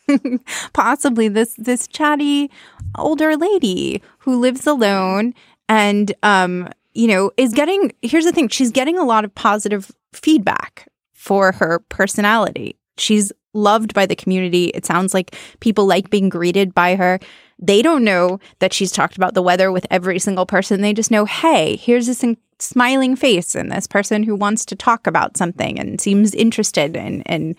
[0.73, 2.51] possibly this this chatty
[2.99, 5.35] older lady who lives alone
[5.69, 9.91] and um you know is getting here's the thing she's getting a lot of positive
[10.13, 14.67] feedback for her personality she's loved by the community.
[14.67, 17.19] It sounds like people like being greeted by her.
[17.59, 20.81] They don't know that she's talked about the weather with every single person.
[20.81, 24.77] They just know hey here's this in- smiling face and this person who wants to
[24.77, 27.57] talk about something and seems interested and and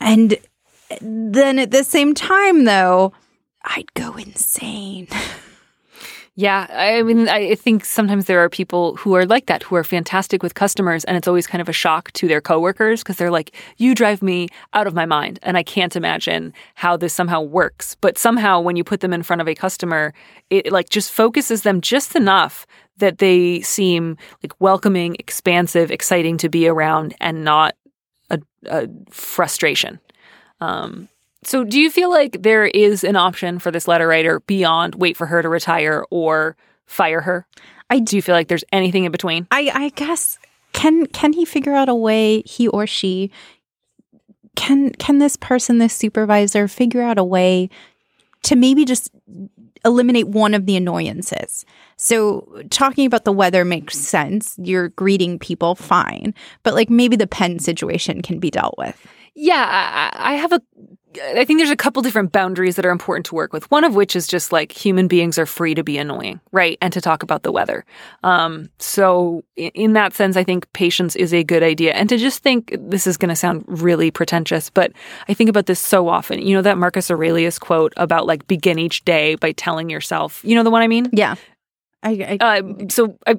[0.00, 0.38] and
[1.00, 3.12] then at the same time, though,
[3.62, 5.08] I'd go insane.
[6.36, 9.84] Yeah, I mean, I think sometimes there are people who are like that, who are
[9.84, 13.32] fantastic with customers, and it's always kind of a shock to their coworkers because they're
[13.32, 17.42] like, "You drive me out of my mind," and I can't imagine how this somehow
[17.42, 17.96] works.
[18.00, 20.14] But somehow, when you put them in front of a customer,
[20.50, 22.66] it like just focuses them just enough
[22.98, 27.74] that they seem like welcoming, expansive, exciting to be around, and not
[28.30, 29.98] a, a frustration.
[30.60, 31.08] Um,
[31.42, 35.16] so, do you feel like there is an option for this letter writer beyond wait
[35.16, 37.46] for her to retire or fire her?
[37.88, 39.46] I- do you feel like there's anything in between?
[39.50, 40.38] I, I guess
[40.72, 43.30] can can he figure out a way he or she
[44.54, 47.70] can can this person this supervisor figure out a way
[48.42, 49.10] to maybe just
[49.84, 51.64] eliminate one of the annoyances.
[51.96, 54.54] So talking about the weather makes sense.
[54.62, 59.06] You're greeting people fine, but like maybe the pen situation can be dealt with.
[59.34, 60.62] Yeah, I, I have a.
[61.34, 63.68] I think there's a couple different boundaries that are important to work with.
[63.68, 66.78] One of which is just like human beings are free to be annoying, right?
[66.80, 67.84] And to talk about the weather.
[68.22, 71.94] Um, so in, in that sense, I think patience is a good idea.
[71.94, 74.92] And to just think this is going to sound really pretentious, but
[75.28, 76.40] I think about this so often.
[76.40, 80.44] You know that Marcus Aurelius quote about like begin each day by telling yourself.
[80.44, 81.10] You know the one I mean?
[81.12, 81.34] Yeah.
[82.04, 83.34] I, I Uh, so I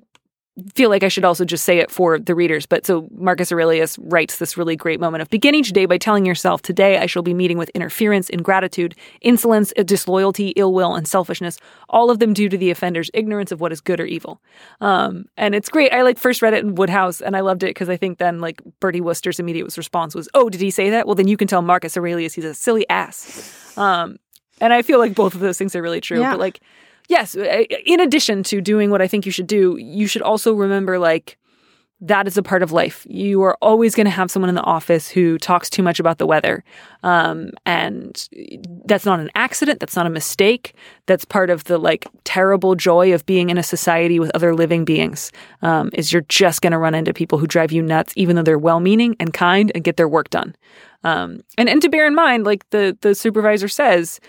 [0.76, 2.66] feel like I should also just say it for the readers.
[2.66, 6.26] But so Marcus Aurelius writes this really great moment of begin each day by telling
[6.26, 11.58] yourself, Today I shall be meeting with interference, ingratitude, insolence, disloyalty, ill will, and selfishness,
[11.90, 14.42] all of them due to the offender's ignorance of what is good or evil.
[14.82, 15.94] Um, and it's great.
[15.94, 18.40] I like first read it in Wodehouse and I loved it because I think then
[18.40, 21.06] like Bertie Wooster's immediate response was, Oh, did he say that?
[21.06, 23.78] Well, then you can tell Marcus Aurelius he's a silly ass.
[23.78, 24.18] Um,
[24.60, 26.20] and I feel like both of those things are really true.
[26.20, 26.32] Yeah.
[26.32, 26.62] But like,
[27.08, 30.54] yes, uh, in addition to doing what I think you should do, you should also
[30.54, 31.38] remember like
[32.04, 33.06] that is a part of life.
[33.08, 36.18] You are always going to have someone in the office who talks too much about
[36.18, 36.64] the weather.
[37.04, 38.28] Um, and
[38.86, 39.80] that's not an accident.
[39.80, 40.74] That's not a mistake.
[41.06, 44.84] That's part of the like terrible joy of being in a society with other living
[44.84, 45.32] beings.
[45.62, 48.44] Um, is you're just going to run into people who drive you nuts, even though
[48.44, 50.56] they're well meaning and kind and get their work done.
[51.04, 54.20] Um, and, and to bear in mind, like the, the supervisor says,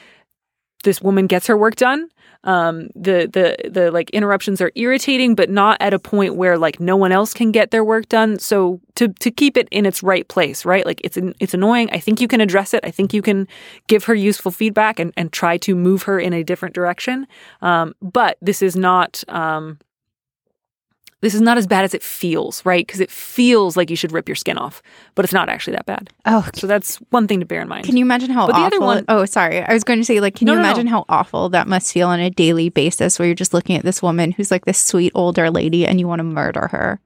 [0.83, 2.09] this woman gets her work done.
[2.45, 6.81] Um, the the the like interruptions are irritating, but not at a point where like
[6.81, 8.39] no one else can get their work done.
[8.39, 10.85] So to to keep it in its right place, right?
[10.85, 11.89] Like it's it's annoying.
[11.93, 12.85] I think you can address it.
[12.85, 13.47] I think you can
[13.87, 17.27] give her useful feedback and and try to move her in a different direction.
[17.61, 19.23] Um, but this is not.
[19.29, 19.79] Um,
[21.23, 22.87] this is not as bad as it feels, right?
[22.87, 24.83] Because it feels like you should rip your skin off,
[25.15, 26.11] but it's not actually that bad.
[26.27, 27.87] oh, So that's one thing to bear in mind.
[27.87, 28.67] Can you imagine how But the awful?
[28.67, 29.63] other one- oh, sorry.
[29.63, 30.69] I was going to say, like, can No, you no, no.
[30.69, 33.85] imagine how awful that must feel on a daily basis where you're just looking at
[33.85, 37.01] this woman who's like this sweet older lady and you want to murder her?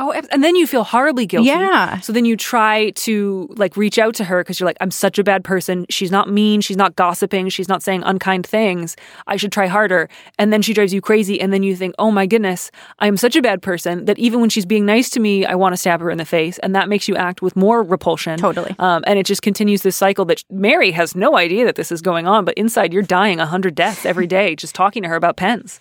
[0.00, 1.48] Oh, and then you feel horribly guilty.
[1.48, 1.98] Yeah.
[1.98, 5.18] So then you try to like reach out to her because you're like, I'm such
[5.18, 5.86] a bad person.
[5.90, 6.60] She's not mean.
[6.60, 7.48] She's not gossiping.
[7.48, 8.94] She's not saying unkind things.
[9.26, 10.08] I should try harder.
[10.38, 11.40] And then she drives you crazy.
[11.40, 12.70] And then you think, oh my goodness,
[13.00, 15.72] I'm such a bad person that even when she's being nice to me, I want
[15.72, 16.58] to stab her in the face.
[16.60, 18.38] And that makes you act with more repulsion.
[18.38, 18.76] Totally.
[18.78, 22.02] Um, and it just continues this cycle that Mary has no idea that this is
[22.02, 25.16] going on, but inside you're dying a hundred deaths every day just talking to her
[25.16, 25.80] about pens.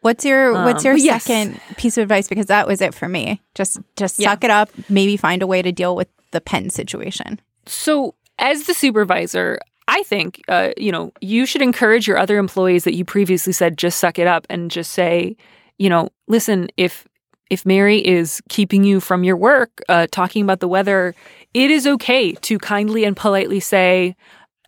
[0.00, 1.24] What's your Um, What's your but yes.
[1.24, 2.26] second piece of advice?
[2.28, 3.40] Because that was it for me.
[3.54, 4.30] Just just Yeah.
[4.30, 4.70] suck it up.
[4.88, 7.40] Maybe find a way to deal with the pen situation.
[7.66, 12.84] So, as the supervisor, I think uh, you know you should encourage your other employees
[12.84, 15.36] that you previously said just suck it up and just say,
[15.78, 17.06] you know, listen if
[17.50, 21.14] if Mary is keeping you from your work, uh, talking about the weather,
[21.52, 24.14] it is okay to kindly and politely say,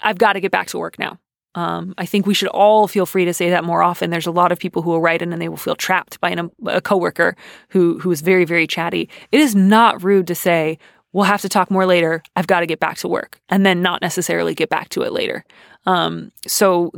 [0.03, 1.18] "I've got to get back to work now."
[1.55, 4.11] Um, I think we should all feel free to say that more often.
[4.11, 6.30] There's a lot of people who will write in and they will feel trapped by
[6.30, 7.36] an, a coworker
[7.68, 9.09] who who is very very chatty.
[9.30, 10.78] It is not rude to say
[11.12, 12.22] we'll have to talk more later.
[12.36, 15.12] I've got to get back to work, and then not necessarily get back to it
[15.12, 15.44] later.
[15.84, 16.90] Um, so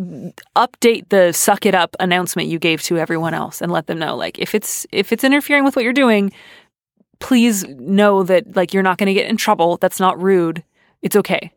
[0.57, 4.15] update the suck it up announcement you gave to everyone else and let them know
[4.15, 6.33] like if it's if it's interfering with what you're doing,
[7.19, 9.79] please know that like you're not going to get in trouble.
[9.79, 10.63] That's not rude.
[11.03, 11.53] It's okay.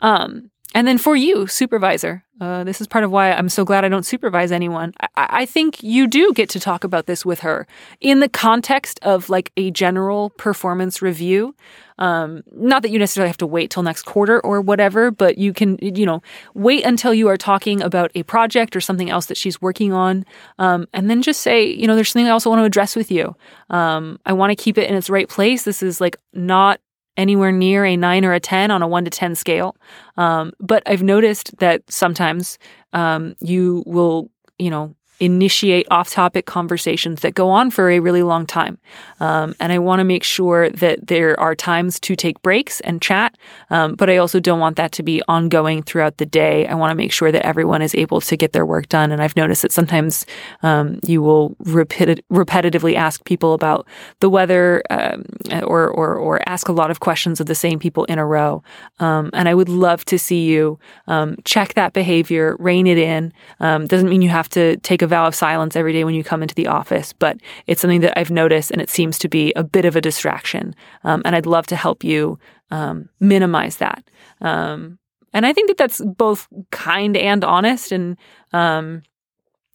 [0.00, 3.84] Um, and then for you, supervisor, uh, this is part of why I'm so glad
[3.84, 4.94] I don't supervise anyone.
[5.00, 7.66] I-, I think you do get to talk about this with her
[8.00, 11.56] in the context of like a general performance review.
[11.98, 15.52] Um, not that you necessarily have to wait till next quarter or whatever, but you
[15.52, 16.22] can, you know,
[16.54, 20.24] wait until you are talking about a project or something else that she's working on.
[20.58, 23.10] Um, and then just say, you know, there's something I also want to address with
[23.10, 23.34] you.
[23.68, 25.64] Um, I want to keep it in its right place.
[25.64, 26.80] This is like not
[27.16, 29.76] anywhere near a nine or a 10 on a one to 10 scale.
[30.16, 32.58] Um, but I've noticed that sometimes
[32.92, 38.22] um, you will, you know, initiate off topic conversations that go on for a really
[38.22, 38.78] long time.
[39.20, 43.00] Um, and I want to make sure that there are times to take breaks and
[43.02, 43.36] chat,
[43.68, 46.66] um, but I also don't want that to be ongoing throughout the day.
[46.66, 49.12] I want to make sure that everyone is able to get their work done.
[49.12, 50.24] And I've noticed that sometimes
[50.62, 53.86] um, you will repeti- repetitively ask people about
[54.20, 55.26] the weather um,
[55.62, 58.62] or, or, or ask a lot of questions of the same people in a row.
[59.00, 63.32] Um, and I would love to see you um, check that behavior, rein it in.
[63.58, 66.42] doesn't mean you have to take a vow of silence every day when you come
[66.42, 69.62] into the office, but it's something that I've noticed and it seems to be a
[69.62, 70.74] bit of a distraction.
[71.04, 72.38] Um, and I'd love to help you
[72.70, 74.02] um, minimize that.
[74.40, 74.98] Um,
[75.32, 78.16] and I think that that's both kind and honest and,
[78.52, 79.02] um,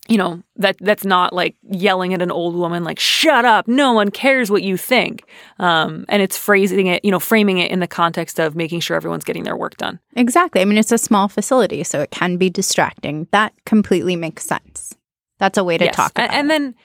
[0.07, 3.67] you know that that's not like yelling at an old woman like shut up.
[3.67, 5.27] No one cares what you think.
[5.57, 8.95] Um, and it's phrasing it you know framing it in the context of making sure
[8.95, 9.99] everyone's getting their work done.
[10.15, 10.61] Exactly.
[10.61, 13.27] I mean it's a small facility so it can be distracting.
[13.31, 14.95] That completely makes sense
[15.37, 15.95] that's a way to yes.
[15.95, 16.33] talk about it.
[16.33, 16.75] and, then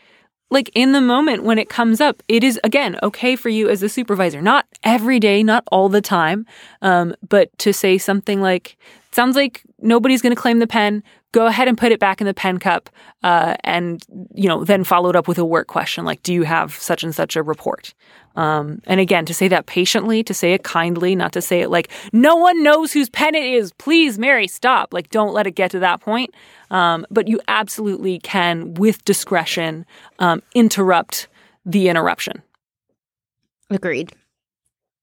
[0.50, 3.82] like in the moment when it comes up, it is again okay for you as
[3.82, 6.46] a supervisor, not every day, not all the time,
[6.82, 8.76] um, but to say something like,
[9.12, 11.02] "Sounds like nobody's going to claim the pen.
[11.32, 12.90] Go ahead and put it back in the pen cup,"
[13.22, 16.74] uh, and you know, then followed up with a work question like, "Do you have
[16.74, 17.94] such and such a report?"
[18.36, 21.70] Um, and again, to say that patiently, to say it kindly, not to say it
[21.70, 23.72] like, "No one knows whose pen it is.
[23.74, 26.34] Please, Mary, stop." Like, don't let it get to that point.
[26.70, 29.84] Um, but you absolutely can, with discretion,
[30.18, 31.28] um, interrupt
[31.64, 32.42] the interruption.
[33.70, 34.12] Agreed.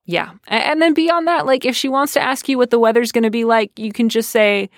[0.06, 0.32] Yeah.
[0.48, 3.26] And then beyond that, like if she wants to ask you what the weather's going
[3.26, 4.70] to be like, you can just say,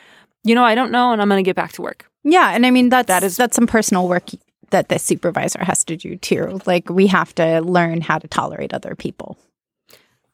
[0.44, 2.10] you know, I don't know, and I'm going to get back to work.
[2.24, 4.30] Yeah, and I mean that's that is that's some personal work
[4.72, 6.60] that the supervisor has to do too.
[6.66, 9.38] Like we have to learn how to tolerate other people.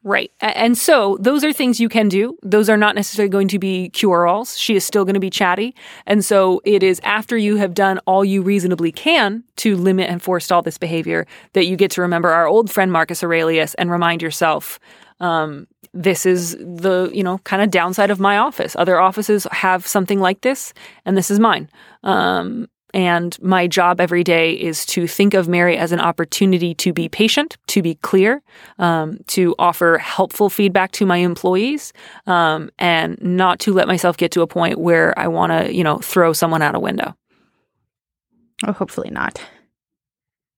[0.06, 0.32] Right.
[0.40, 2.38] And so those are things you can do.
[2.44, 4.56] Those are not necessarily going to be cure alls.
[4.56, 5.74] She is still going to be chatty.
[6.06, 10.22] And so it is after you have done all you reasonably can to limit and
[10.22, 14.22] forestall this behavior that you get to remember our old friend Marcus Aurelius and remind
[14.22, 14.80] yourself
[15.20, 18.76] um, this is the you know kind of downside of my office.
[18.76, 20.74] Other offices have something like this,
[21.06, 21.68] and this is mine.
[22.04, 26.94] Um, and my job every day is to think of Mary as an opportunity to
[26.94, 28.42] be patient, to be clear,
[28.80, 31.92] um, to offer helpful feedback to my employees,
[32.26, 35.84] um, and not to let myself get to a point where I want to, you
[35.84, 37.14] know, throw someone out a window.
[38.66, 39.42] Oh, hopefully not.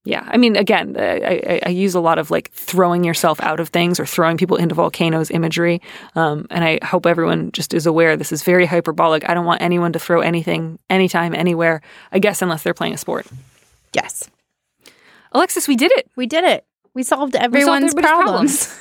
[0.07, 3.59] Yeah, I mean, again, I, I, I, use a lot of like throwing yourself out
[3.59, 5.81] of things or throwing people into volcanoes imagery,
[6.15, 9.27] um, and I hope everyone just is aware this is very hyperbolic.
[9.27, 11.81] I don't want anyone to throw anything, anytime, anywhere.
[12.09, 13.27] I guess unless they're playing a sport.
[13.91, 14.29] Yes,
[15.33, 16.09] Alexis, we did it.
[16.15, 16.65] We did it.
[16.93, 18.65] We solved everyone's we solved problems.
[18.65, 18.79] problems.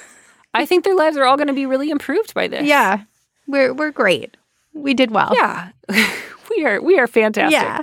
[0.55, 2.64] I think their lives are all going to be really improved by this.
[2.64, 3.03] Yeah,
[3.49, 4.37] we're we're great.
[4.74, 5.33] We did well.
[5.35, 5.70] Yeah,
[6.51, 7.53] we are we are fantastic.
[7.53, 7.83] Yeah.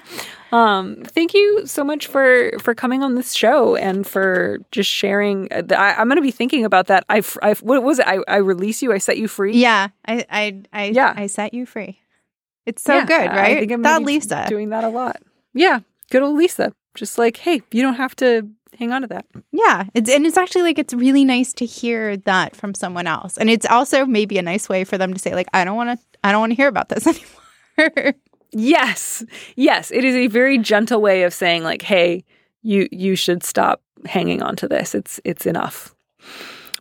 [0.54, 5.52] Um, thank you so much for for coming on this show and for just sharing.
[5.52, 7.04] Uh, I, am going to be thinking about that.
[7.10, 8.06] I, I what was it?
[8.06, 8.94] I, I release you.
[8.94, 9.58] I set you free.
[9.58, 11.12] Yeah, I I I yeah.
[11.16, 12.00] I set you free.
[12.68, 13.58] It's so yeah, good, right?
[13.58, 15.24] I think I'm that Lisa doing that a lot.
[15.56, 15.80] Yeah,
[16.12, 16.72] good old Lisa.
[16.94, 18.48] Just like, hey, you don't have to
[18.78, 19.26] hang on to that.
[19.52, 23.40] Yeah, it's and it's actually like it's really nice to hear that from someone else,
[23.40, 26.00] and it's also maybe a nice way for them to say like, I don't want
[26.00, 27.08] to, I don't want to hear about this
[27.78, 28.14] anymore.
[28.54, 29.24] Yes.
[29.56, 29.92] Yes.
[29.92, 32.24] It is a very gentle way of saying like, hey,
[32.62, 34.96] you you should stop hanging on to this.
[34.96, 35.96] It's it's enough.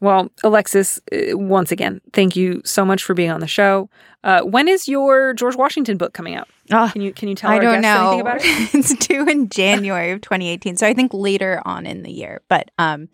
[0.00, 3.88] Well, Alexis, uh, once again, thank you so much for being on the show.
[4.24, 6.48] Uh, when is your George Washington book coming out?
[6.72, 8.08] Uh, can you can you tell I don't know.
[8.08, 8.44] anything about it?
[8.74, 12.42] it's due in January of 2018, so I think later on in the year.
[12.48, 13.08] But um,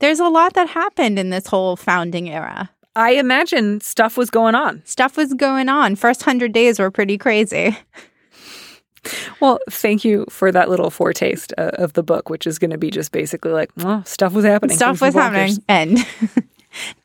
[0.00, 2.70] there's a lot that happened in this whole founding era.
[2.96, 4.82] I imagine stuff was going on.
[4.84, 5.94] Stuff was going on.
[5.96, 7.76] First 100 days were pretty crazy.
[9.38, 12.78] Well, thank you for that little foretaste uh, of the book, which is going to
[12.78, 14.76] be just basically like, well, stuff was happening.
[14.76, 15.62] Stuff was happening.
[15.68, 16.04] End.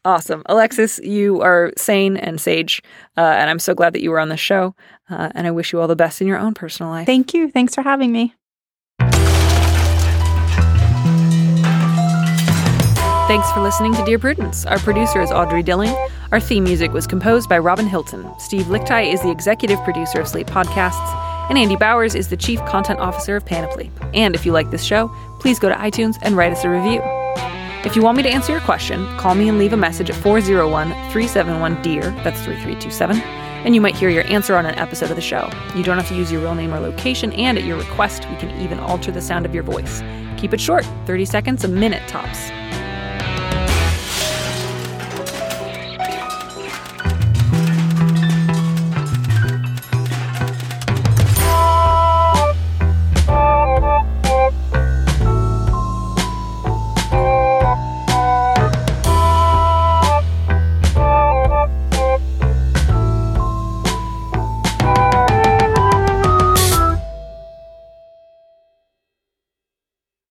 [0.03, 0.43] Awesome.
[0.47, 2.81] Alexis, you are sane and sage,
[3.17, 4.75] uh, and I'm so glad that you were on the show.
[5.09, 7.05] Uh, and I wish you all the best in your own personal life.
[7.05, 7.49] Thank you.
[7.49, 8.33] Thanks for having me.
[13.27, 14.65] Thanks for listening to Dear Prudence.
[14.65, 15.95] Our producer is Audrey Dilling.
[16.33, 18.29] Our theme music was composed by Robin Hilton.
[18.39, 22.59] Steve Lickteig is the executive producer of Slate Podcasts, and Andy Bowers is the chief
[22.65, 23.89] content officer of Panoply.
[24.13, 25.07] And if you like this show,
[25.39, 27.01] please go to iTunes and write us a review.
[27.85, 30.15] If you want me to answer your question, call me and leave a message at
[30.17, 35.15] 401 371 DEAR, that's 3327, and you might hear your answer on an episode of
[35.15, 35.49] the show.
[35.73, 38.35] You don't have to use your real name or location, and at your request, we
[38.35, 40.03] can even alter the sound of your voice.
[40.37, 42.51] Keep it short 30 seconds, a minute tops.